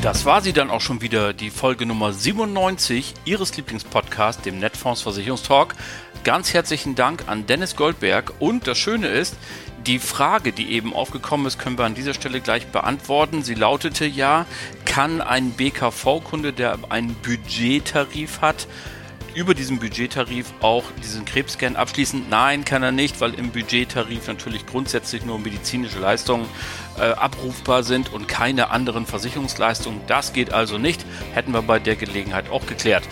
Das 0.03 0.25
war 0.25 0.41
sie 0.41 0.51
dann 0.51 0.69
auch 0.69 0.81
schon 0.81 0.99
wieder, 0.99 1.31
die 1.31 1.49
Folge 1.49 1.85
Nummer 1.85 2.11
97 2.11 3.13
Ihres 3.23 3.55
Lieblingspodcasts, 3.55 4.41
dem 4.43 4.59
Netfonds 4.59 5.01
Versicherungstalk. 5.01 5.75
Ganz 6.25 6.53
herzlichen 6.53 6.95
Dank 6.95 7.23
an 7.27 7.45
Dennis 7.45 7.77
Goldberg 7.77 8.33
und 8.39 8.67
das 8.67 8.77
Schöne 8.77 9.07
ist, 9.07 9.37
die 9.87 9.99
Frage, 9.99 10.51
die 10.51 10.73
eben 10.73 10.93
aufgekommen 10.93 11.45
ist, 11.45 11.57
können 11.57 11.77
wir 11.77 11.85
an 11.85 11.95
dieser 11.95 12.13
Stelle 12.13 12.41
gleich 12.41 12.67
beantworten. 12.67 13.43
Sie 13.43 13.53
lautete 13.53 14.05
ja, 14.05 14.45
kann 14.83 15.21
ein 15.21 15.51
BKV-Kunde, 15.51 16.51
der 16.51 16.79
einen 16.89 17.15
Budgettarif 17.15 18.41
hat, 18.41 18.67
über 19.35 19.53
diesen 19.53 19.79
Budgettarif 19.79 20.53
auch 20.61 20.83
diesen 21.03 21.25
Krebscan 21.25 21.75
abschließen? 21.75 22.25
Nein, 22.29 22.65
kann 22.65 22.83
er 22.83 22.91
nicht, 22.91 23.21
weil 23.21 23.33
im 23.33 23.51
Budgettarif 23.51 24.27
natürlich 24.27 24.65
grundsätzlich 24.65 25.25
nur 25.25 25.39
medizinische 25.39 25.99
Leistungen 25.99 26.45
äh, 26.97 27.03
abrufbar 27.03 27.83
sind 27.83 28.11
und 28.13 28.27
keine 28.27 28.69
anderen 28.69 29.05
Versicherungsleistungen. 29.05 30.01
Das 30.07 30.33
geht 30.33 30.53
also 30.53 30.77
nicht. 30.77 31.05
Hätten 31.33 31.53
wir 31.53 31.61
bei 31.61 31.79
der 31.79 31.95
Gelegenheit 31.95 32.49
auch 32.49 32.65
geklärt. 32.65 33.03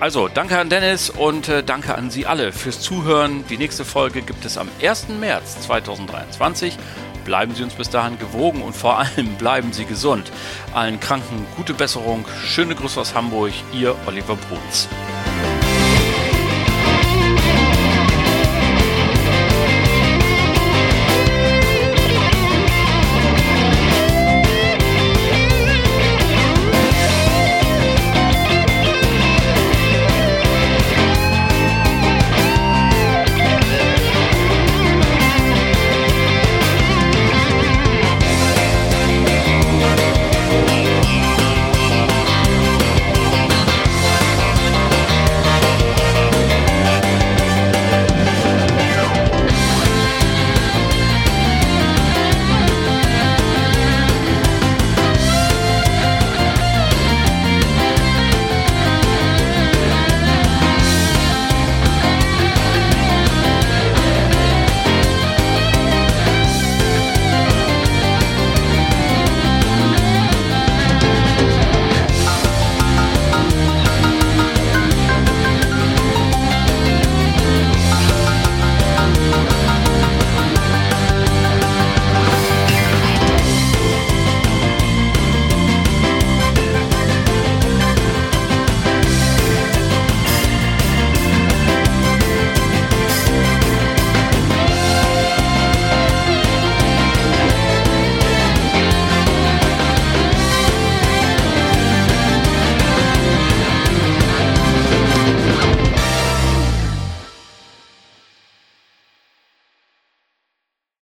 Also, 0.00 0.28
danke 0.28 0.58
an 0.58 0.68
Dennis 0.68 1.08
und 1.08 1.48
äh, 1.48 1.62
danke 1.62 1.94
an 1.94 2.10
Sie 2.10 2.26
alle 2.26 2.52
fürs 2.52 2.80
Zuhören. 2.80 3.44
Die 3.48 3.56
nächste 3.56 3.84
Folge 3.84 4.22
gibt 4.22 4.44
es 4.44 4.58
am 4.58 4.68
1. 4.82 5.08
März 5.08 5.62
2023. 5.62 6.76
Bleiben 7.24 7.54
Sie 7.54 7.62
uns 7.62 7.74
bis 7.74 7.90
dahin 7.90 8.18
gewogen 8.18 8.60
und 8.62 8.74
vor 8.74 8.98
allem 8.98 9.34
bleiben 9.38 9.72
Sie 9.72 9.84
gesund. 9.84 10.30
Allen 10.74 11.00
Kranken 11.00 11.46
gute 11.56 11.74
Besserung. 11.74 12.24
Schöne 12.44 12.74
Grüße 12.74 13.00
aus 13.00 13.14
Hamburg. 13.14 13.52
Ihr 13.72 13.94
Oliver 14.06 14.36
Bruns. 14.36 14.88